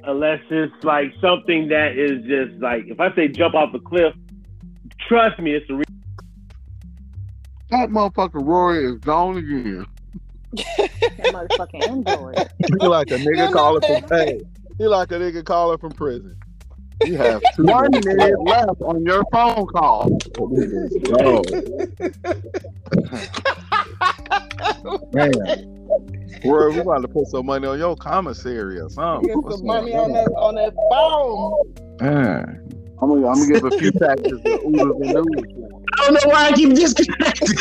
unless 0.05 0.41
it's 0.51 0.73
like 0.85 1.13
something 1.21 1.69
that 1.69 1.99
is 1.99 2.25
just 2.25 2.63
like 2.63 2.85
if 2.87 3.01
I 3.01 3.15
say 3.15 3.29
jump 3.29 3.55
off 3.55 3.75
a 3.75 3.81
cliff, 3.81 4.15
trust 5.09 5.39
me, 5.41 5.55
it's 5.55 5.69
a 5.71 5.75
re- 5.75 5.85
That 7.71 7.89
motherfucker 7.91 8.45
Rory 8.47 8.85
is 8.85 8.99
gone 8.99 9.39
again. 9.39 9.87
That 10.53 11.33
motherfucking 11.33 11.89
Android. 11.89 12.37
He 12.59 12.87
like 12.87 13.11
a 13.11 13.15
nigga 13.15 13.49
You 13.49 13.53
calling 13.53 13.83
from 13.83 14.19
hey, 14.19 14.41
he 14.79 14.87
like 14.87 15.11
a 15.11 15.15
nigga 15.15 15.45
calling 15.45 15.79
from 15.79 15.93
prison. 15.93 16.37
You 17.05 17.17
have 17.17 17.41
two 17.57 17.65
One 17.65 17.91
minutes. 17.91 18.07
minute 18.07 18.41
left 18.43 18.83
on 18.83 19.05
your 19.05 19.25
phone 19.33 19.67
call. 19.69 20.19
Oh, 20.39 21.43
man. 25.13 25.33
Rory, 26.45 26.73
we 26.73 26.81
about 26.81 27.03
to 27.03 27.09
put 27.09 27.27
some 27.29 27.47
money 27.47 27.67
on 27.67 27.79
your 27.79 27.97
commissary 27.97 28.79
or 28.79 28.89
something. 28.91 29.29
Get 29.29 29.53
some 29.53 29.67
money 29.67 29.95
on 29.95 30.13
that 30.13 30.29
on 30.37 30.55
that 30.57 30.75
phone. 30.91 31.55
Man. 32.01 32.67
I'm 33.03 33.09
gonna, 33.09 33.29
I'm 33.29 33.35
gonna 33.35 33.55
give 33.55 33.65
a 33.65 33.71
few 33.79 33.93
taxes 33.93 34.41
to 34.43 34.61
Oodles 34.67 35.01
and 35.01 35.15
Noodles. 35.15 35.45
I 35.99 36.05
don't 36.05 36.15
know 36.15 36.31
why 36.31 36.49
I 36.49 36.53
keep 36.53 36.75
disconnecting. 36.75 37.57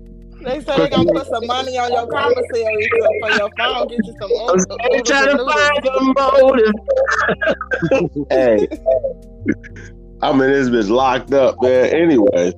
They 0.44 0.60
say 0.60 0.76
they're 0.76 0.88
gonna 0.90 1.12
put 1.12 1.26
some 1.26 1.46
money 1.46 1.78
on 1.78 1.92
your 1.92 2.06
commissary 2.08 2.88
so 2.98 3.08
for 3.20 3.30
your 3.30 3.50
phone. 3.58 3.88
Get 3.88 4.06
you 4.06 4.14
some 4.20 4.30
I'm 4.32 4.58
oodles 4.58 5.08
trying 5.08 5.26
to 5.26 5.32
and 5.32 5.50
find 5.50 5.84
noodles. 5.84 5.98
the 5.98 6.14
motive. 8.10 8.26
hey, 8.30 8.68
I'm 10.22 10.40
in 10.40 10.50
this 10.50 10.68
bitch 10.68 10.90
locked 10.90 11.32
up, 11.32 11.60
man. 11.62 11.86
Anyway, 11.86 12.52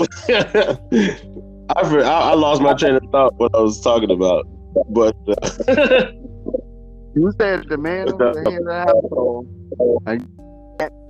I, 0.28 1.82
I 1.82 2.00
I 2.02 2.34
lost 2.34 2.62
my 2.62 2.74
train 2.74 2.94
of 2.94 3.02
thought 3.12 3.34
what 3.36 3.54
I 3.54 3.60
was 3.60 3.80
talking 3.80 4.10
about, 4.10 4.46
but 4.90 5.14
uh, 5.28 6.06
You 7.18 7.32
said 7.40 7.64
the 7.68 7.76
man 7.76 8.12
over 8.12 8.32
the 8.32 8.50
head 8.50 8.60
of 8.60 8.66
the 8.66 8.74
household. 8.74 9.48
And 10.06 10.28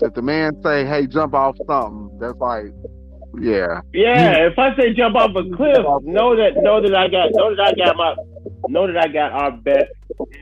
if 0.01 0.15
the 0.15 0.23
man 0.23 0.53
say, 0.63 0.87
"Hey, 0.87 1.07
jump 1.07 1.35
off 1.35 1.57
something," 1.67 2.19
that's 2.19 2.39
like, 2.39 2.73
yeah, 3.37 3.81
yeah, 3.93 4.47
if 4.47 4.59
I 4.59 4.75
say 4.77 4.95
jump 4.95 5.17
off 5.17 5.31
a 5.37 5.43
cliff, 5.55 5.85
know 6.03 6.37
that 6.37 6.57
know 6.57 6.81
that 6.81 6.95
I 6.95 7.09
got 7.09 7.31
know 7.33 7.55
that 7.55 7.61
I 7.61 7.73
got 7.75 7.97
my 7.97 8.17
know 8.69 8.87
that 8.87 8.97
I 8.97 9.09
got 9.09 9.33
our 9.33 9.53
best 9.53 9.93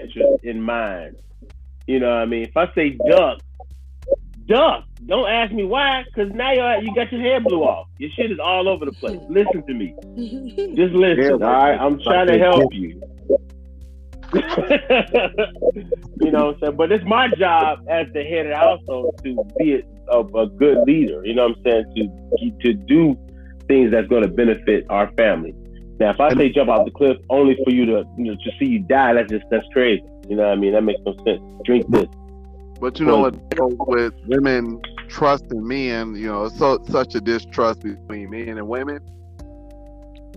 interest 0.00 0.44
in 0.44 0.60
mind. 0.60 1.16
You 1.86 2.00
know 2.00 2.08
what 2.08 2.22
I 2.22 2.26
mean? 2.26 2.42
If 2.44 2.56
I 2.56 2.72
say 2.74 2.98
duck, 3.08 3.40
duck. 4.46 4.84
Don't 5.06 5.28
ask 5.28 5.52
me 5.52 5.62
why, 5.64 6.04
because 6.04 6.32
now 6.32 6.52
you 6.52 6.88
you 6.88 6.94
got 6.94 7.12
your 7.12 7.20
hair 7.20 7.40
blew 7.40 7.62
off. 7.62 7.86
Your 7.98 8.10
shit 8.10 8.32
is 8.32 8.38
all 8.42 8.68
over 8.68 8.84
the 8.84 8.92
place. 8.92 9.20
Listen 9.28 9.64
to 9.66 9.74
me. 9.74 9.94
Just 10.74 10.94
listen. 10.94 11.38
Yeah, 11.38 11.46
all 11.46 11.52
right, 11.52 11.78
I'm 11.78 12.00
trying 12.00 12.26
to 12.28 12.38
help 12.38 12.72
you. 12.72 13.00
you 16.20 16.32
know 16.32 16.46
what 16.46 16.54
I'm 16.54 16.60
saying? 16.60 16.76
But 16.76 16.90
it's 16.90 17.04
my 17.04 17.28
job 17.38 17.86
as 17.88 18.06
the 18.12 18.24
head 18.24 18.46
of 18.46 18.52
the 18.52 18.56
household 18.56 19.20
to 19.22 19.44
be 19.58 19.84
a, 20.08 20.18
a, 20.18 20.42
a 20.42 20.46
good 20.48 20.78
leader. 20.86 21.24
You 21.24 21.34
know 21.34 21.48
what 21.48 21.58
I'm 21.58 21.84
saying? 21.94 22.20
To 22.36 22.50
to 22.62 22.74
do 22.74 23.18
things 23.68 23.90
that's 23.90 24.08
going 24.08 24.22
to 24.22 24.28
benefit 24.28 24.86
our 24.90 25.10
family. 25.12 25.54
Now, 25.98 26.10
if 26.10 26.20
I 26.20 26.34
say 26.34 26.50
jump 26.50 26.68
off 26.68 26.84
the 26.84 26.90
cliff 26.90 27.16
only 27.30 27.56
for 27.64 27.70
you 27.70 27.86
to 27.86 28.04
you 28.16 28.24
know 28.24 28.34
to 28.34 28.50
see 28.58 28.66
you 28.66 28.80
die, 28.80 29.14
that's 29.14 29.30
just 29.30 29.44
that's 29.50 29.66
crazy. 29.72 30.04
You 30.28 30.36
know 30.36 30.44
what 30.44 30.52
I 30.52 30.56
mean? 30.56 30.72
That 30.72 30.82
makes 30.82 31.00
no 31.06 31.14
sense. 31.24 31.40
Drink 31.64 31.88
this. 31.90 32.06
But 32.80 33.00
you 33.00 33.06
know 33.06 33.20
what 33.20 33.50
goes 33.56 33.74
with 33.78 34.12
women 34.26 34.80
trusting 35.08 35.66
men, 35.66 36.14
you 36.14 36.26
know, 36.26 36.48
so 36.48 36.78
such 36.88 37.14
a 37.14 37.20
distrust 37.20 37.80
between 37.80 38.30
men 38.30 38.48
and 38.48 38.68
women. 38.68 39.00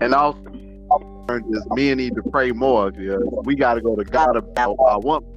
And 0.01 0.13
also 0.13 0.39
is 1.51 1.63
men 1.76 1.97
need 1.97 2.15
to 2.15 2.24
pray 2.32 2.51
more 2.51 2.91
because 2.91 3.24
we 3.43 3.55
gotta 3.55 3.82
go 3.82 3.95
to 3.95 4.03
God 4.03 4.36
about 4.36 4.78
our 4.80 4.99
woman. 4.99 5.30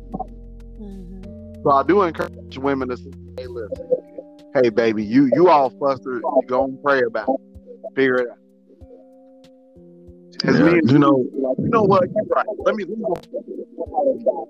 Mm-hmm. 0.80 1.62
So 1.62 1.70
I 1.70 1.82
do 1.82 2.02
encourage 2.02 2.58
women 2.58 2.88
to 2.88 2.96
say, 2.96 3.10
hey 3.38 3.46
listen, 3.46 3.90
hey 4.54 4.68
baby, 4.70 5.04
you 5.04 5.30
you 5.34 5.48
all 5.48 5.70
flustered, 5.70 6.22
you 6.22 6.42
go 6.46 6.64
and 6.64 6.82
pray 6.82 7.02
about 7.02 7.28
it. 7.28 7.40
Figure 7.96 8.16
it 8.16 8.28
out. 8.30 8.38
Because 10.32 10.58
Yeah, 10.58 10.64
me 10.64 10.78
and 10.78 10.88
you 10.88 10.92
you 10.94 10.98
know- 10.98 11.10
know, 11.34 11.54
you 11.58 11.68
know 11.68 11.82
what? 11.82 12.02
You're 12.14 12.24
right. 12.34 12.46
Let 12.64 12.74
me, 12.74 12.84
let 12.84 12.98
me 12.98 13.04
go. 14.24 14.48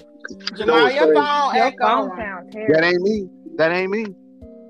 Jamal, 0.56 0.90
your 0.90 1.12
phone 1.14 1.54
Your 1.54 1.64
echoing. 1.64 1.78
phone 1.78 2.16
sounds 2.16 2.52
terrible. 2.52 2.74
That 2.74 2.84
ain't 2.84 3.02
me. 3.02 3.28
That 3.56 3.72
ain't 3.72 3.90
me. 3.90 4.06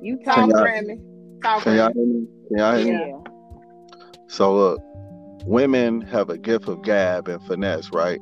You 0.02 0.18
Talk, 0.24 0.34
Can 0.34 0.50
y'all- 0.50 0.98
Talk, 1.42 1.62
Can 1.62 1.76
y'all 1.76 1.92
hear 1.92 2.04
me? 2.06 2.26
Can 2.48 2.58
y'all 2.58 2.76
hear 2.76 3.06
me? 3.06 3.14
So 4.28 4.54
look, 4.54 4.80
women 5.46 6.00
have 6.02 6.30
a 6.30 6.38
gift 6.38 6.68
of 6.68 6.82
gab 6.82 7.28
and 7.28 7.40
finesse, 7.44 7.90
right? 7.92 8.20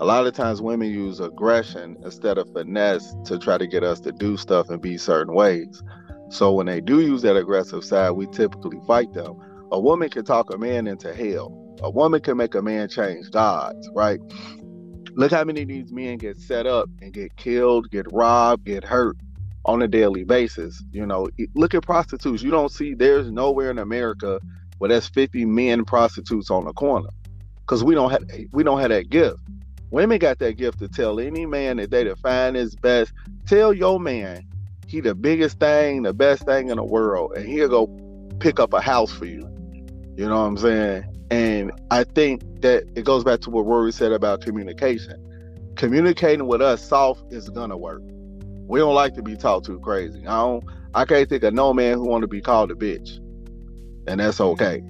A 0.00 0.04
lot 0.04 0.26
of 0.26 0.34
times 0.34 0.60
women 0.60 0.90
use 0.90 1.20
aggression 1.20 1.96
instead 2.04 2.36
of 2.36 2.52
finesse 2.52 3.14
to 3.26 3.38
try 3.38 3.56
to 3.58 3.66
get 3.66 3.84
us 3.84 4.00
to 4.00 4.12
do 4.12 4.36
stuff 4.36 4.68
and 4.68 4.82
be 4.82 4.98
certain 4.98 5.34
ways. 5.34 5.82
So 6.30 6.52
when 6.52 6.66
they 6.66 6.80
do 6.80 7.00
use 7.00 7.22
that 7.22 7.36
aggressive 7.36 7.84
side, 7.84 8.10
we 8.10 8.26
typically 8.28 8.78
fight 8.86 9.12
them. 9.12 9.36
A 9.72 9.80
woman 9.80 10.08
can 10.08 10.24
talk 10.24 10.52
a 10.52 10.58
man 10.58 10.86
into 10.86 11.14
hell. 11.14 11.60
A 11.82 11.90
woman 11.90 12.20
can 12.20 12.36
make 12.36 12.54
a 12.54 12.62
man 12.62 12.88
change 12.88 13.30
gods, 13.30 13.88
right? 13.94 14.20
Look 15.12 15.30
how 15.30 15.44
many 15.44 15.62
of 15.62 15.68
these 15.68 15.92
men 15.92 16.18
get 16.18 16.38
set 16.38 16.66
up 16.66 16.88
and 17.00 17.12
get 17.12 17.36
killed, 17.36 17.90
get 17.90 18.10
robbed, 18.12 18.64
get 18.64 18.84
hurt 18.84 19.16
on 19.64 19.82
a 19.82 19.88
daily 19.88 20.24
basis. 20.24 20.82
You 20.90 21.06
know, 21.06 21.28
look 21.54 21.74
at 21.74 21.82
prostitutes. 21.82 22.42
You 22.42 22.50
don't 22.50 22.70
see 22.70 22.94
there's 22.94 23.30
nowhere 23.30 23.70
in 23.70 23.78
America 23.78 24.40
where 24.78 24.88
there's 24.88 25.08
50 25.08 25.44
men 25.44 25.84
prostitutes 25.84 26.50
on 26.50 26.64
the 26.64 26.72
corner 26.72 27.10
because 27.60 27.84
we 27.84 27.94
don't 27.94 28.10
have 28.10 28.24
we 28.52 28.62
don't 28.62 28.80
have 28.80 28.90
that 28.90 29.08
gift. 29.08 29.38
Women 29.90 30.18
got 30.18 30.38
that 30.40 30.56
gift 30.56 30.80
to 30.80 30.88
tell 30.88 31.20
any 31.20 31.46
man 31.46 31.76
that 31.76 31.90
they 31.90 32.04
define 32.04 32.54
his 32.54 32.74
best. 32.74 33.12
Tell 33.46 33.72
your 33.72 34.00
man 34.00 34.42
he 34.94 35.00
the 35.00 35.14
biggest 35.14 35.58
thing, 35.58 36.02
the 36.02 36.14
best 36.14 36.44
thing 36.44 36.68
in 36.68 36.76
the 36.76 36.84
world, 36.84 37.32
and 37.36 37.46
he'll 37.48 37.68
go 37.68 37.88
pick 38.38 38.60
up 38.60 38.72
a 38.72 38.80
house 38.80 39.12
for 39.12 39.24
you. 39.24 39.48
You 40.16 40.28
know 40.28 40.38
what 40.38 40.46
I'm 40.46 40.56
saying? 40.56 41.04
And 41.30 41.72
I 41.90 42.04
think 42.04 42.42
that 42.62 42.84
it 42.94 43.04
goes 43.04 43.24
back 43.24 43.40
to 43.40 43.50
what 43.50 43.66
Rory 43.66 43.92
said 43.92 44.12
about 44.12 44.40
communication. 44.40 45.20
Communicating 45.74 46.46
with 46.46 46.62
us 46.62 46.86
soft 46.86 47.24
is 47.32 47.48
gonna 47.48 47.76
work. 47.76 48.02
We 48.68 48.78
don't 48.78 48.94
like 48.94 49.14
to 49.14 49.22
be 49.22 49.36
talked 49.36 49.66
to 49.66 49.80
crazy. 49.80 50.20
I 50.26 50.36
don't. 50.36 50.64
I 50.94 51.04
can't 51.04 51.28
think 51.28 51.42
of 51.42 51.52
no 51.52 51.74
man 51.74 51.98
who 51.98 52.04
want 52.04 52.22
to 52.22 52.28
be 52.28 52.40
called 52.40 52.70
a 52.70 52.74
bitch, 52.74 53.18
and 54.06 54.20
that's 54.20 54.40
okay. 54.40 54.80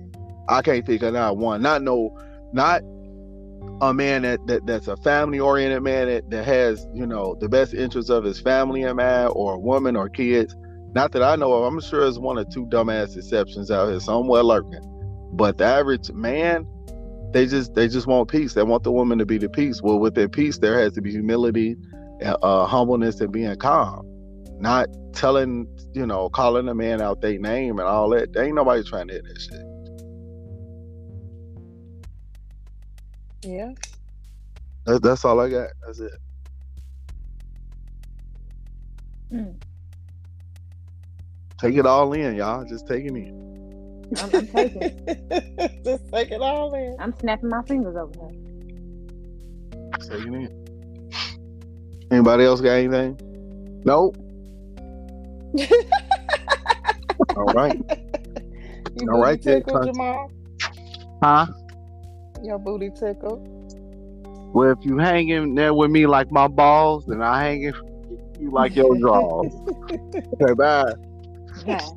I 0.50 0.61
can't 0.61 0.84
think 0.84 1.02
of 1.02 1.14
not 1.14 1.38
one. 1.38 1.62
Not 1.62 1.80
no. 1.82 2.16
Not 2.52 2.82
a 3.80 3.92
man 3.92 4.22
that, 4.22 4.46
that 4.46 4.66
that's 4.66 4.88
a 4.88 4.96
family 4.98 5.40
oriented 5.40 5.82
man 5.82 6.06
that, 6.06 6.30
that 6.30 6.44
has 6.44 6.86
you 6.94 7.06
know 7.06 7.36
the 7.40 7.48
best 7.48 7.74
interests 7.74 8.10
of 8.10 8.24
his 8.24 8.40
family 8.40 8.82
in 8.82 8.96
mind, 8.96 9.32
or 9.34 9.54
a 9.54 9.58
woman 9.58 9.96
or 9.96 10.08
kids. 10.08 10.54
Not 10.94 11.12
that 11.12 11.22
I 11.22 11.36
know 11.36 11.52
of. 11.52 11.64
I'm 11.64 11.80
sure 11.80 12.00
there's 12.00 12.18
one 12.18 12.38
or 12.38 12.44
two 12.44 12.66
dumbass 12.66 13.16
exceptions 13.16 13.70
out 13.70 13.88
here 13.88 13.98
somewhere 13.98 14.42
lurking. 14.42 14.80
But 15.32 15.58
the 15.58 15.64
average 15.64 16.12
man, 16.12 16.66
they 17.32 17.46
just 17.46 17.74
they 17.74 17.88
just 17.88 18.06
want 18.06 18.28
peace. 18.28 18.54
They 18.54 18.62
want 18.62 18.84
the 18.84 18.92
woman 18.92 19.18
to 19.18 19.26
be 19.26 19.38
the 19.38 19.48
peace. 19.48 19.82
Well, 19.82 19.98
with 19.98 20.14
peace, 20.32 20.58
there 20.58 20.78
has 20.80 20.92
to 20.92 21.02
be 21.02 21.10
humility, 21.10 21.76
uh, 22.22 22.66
humbleness, 22.66 23.20
and 23.20 23.32
being 23.32 23.56
calm. 23.56 24.06
Not 24.60 24.86
telling 25.12 25.66
you 25.94 26.06
know 26.06 26.28
calling 26.28 26.68
a 26.68 26.74
man 26.74 27.02
out 27.02 27.20
their 27.20 27.38
name 27.38 27.80
and 27.80 27.88
all 27.88 28.08
that. 28.10 28.36
Ain't 28.36 28.54
nobody 28.54 28.84
trying 28.84 29.08
to 29.08 29.14
hit 29.14 29.24
that 29.24 29.40
shit. 29.40 29.74
Yeah. 33.45 33.72
That's, 34.86 35.01
that's 35.01 35.24
all 35.24 35.40
I 35.40 35.49
got. 35.49 35.68
That's 35.86 36.01
it. 36.01 36.12
Mm. 39.32 39.55
Take 41.59 41.76
it 41.76 41.86
all 41.86 42.12
in, 42.12 42.36
y'all. 42.36 42.64
Just 42.64 42.86
take 42.86 43.05
it 43.05 43.14
in. 43.14 44.12
I'm, 44.20 44.30
I'm 44.34 44.47
taking. 44.49 44.80
Just 45.84 46.11
take 46.12 46.30
it 46.30 46.40
all 46.40 46.74
in. 46.74 46.97
I'm 46.99 47.14
snapping 47.18 47.49
my 47.49 47.62
fingers 47.62 47.97
over 47.97 48.12
here. 48.18 48.40
Take 50.01 50.26
it 50.26 50.34
in. 50.34 50.64
Anybody 52.11 52.45
else 52.45 52.61
got 52.61 52.72
anything? 52.72 53.18
Nope. 53.84 54.16
All 57.36 57.47
right. 57.47 57.80
You 58.95 59.09
All 59.11 59.20
right, 59.20 59.40
booty 59.40 59.42
then, 59.42 59.62
tickle, 59.62 59.80
Con- 59.80 59.86
Jamal? 59.86 60.30
Huh? 61.22 61.47
Your 62.45 62.59
booty 62.59 62.90
tickle. 62.90 63.42
Well, 64.53 64.70
if 64.70 64.84
you 64.84 64.99
hanging 64.99 65.55
there 65.55 65.74
with 65.74 65.90
me 65.90 66.07
like 66.07 66.30
my 66.30 66.47
balls, 66.47 67.07
then 67.07 67.22
I 67.22 67.42
hang 67.42 67.62
it 67.62 67.74
you 68.40 68.51
like 68.51 68.74
your 68.76 68.97
drawers. 68.97 69.53
Okay, 70.40 70.55
bye. 70.59 70.92
Yeah. 71.66 71.78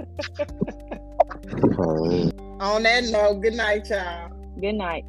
On 2.59 2.83
that 2.83 3.05
note, 3.11 3.41
good 3.41 3.55
night, 3.55 3.89
y'all. 3.89 4.31
Good 4.59 4.75
night. 4.75 5.05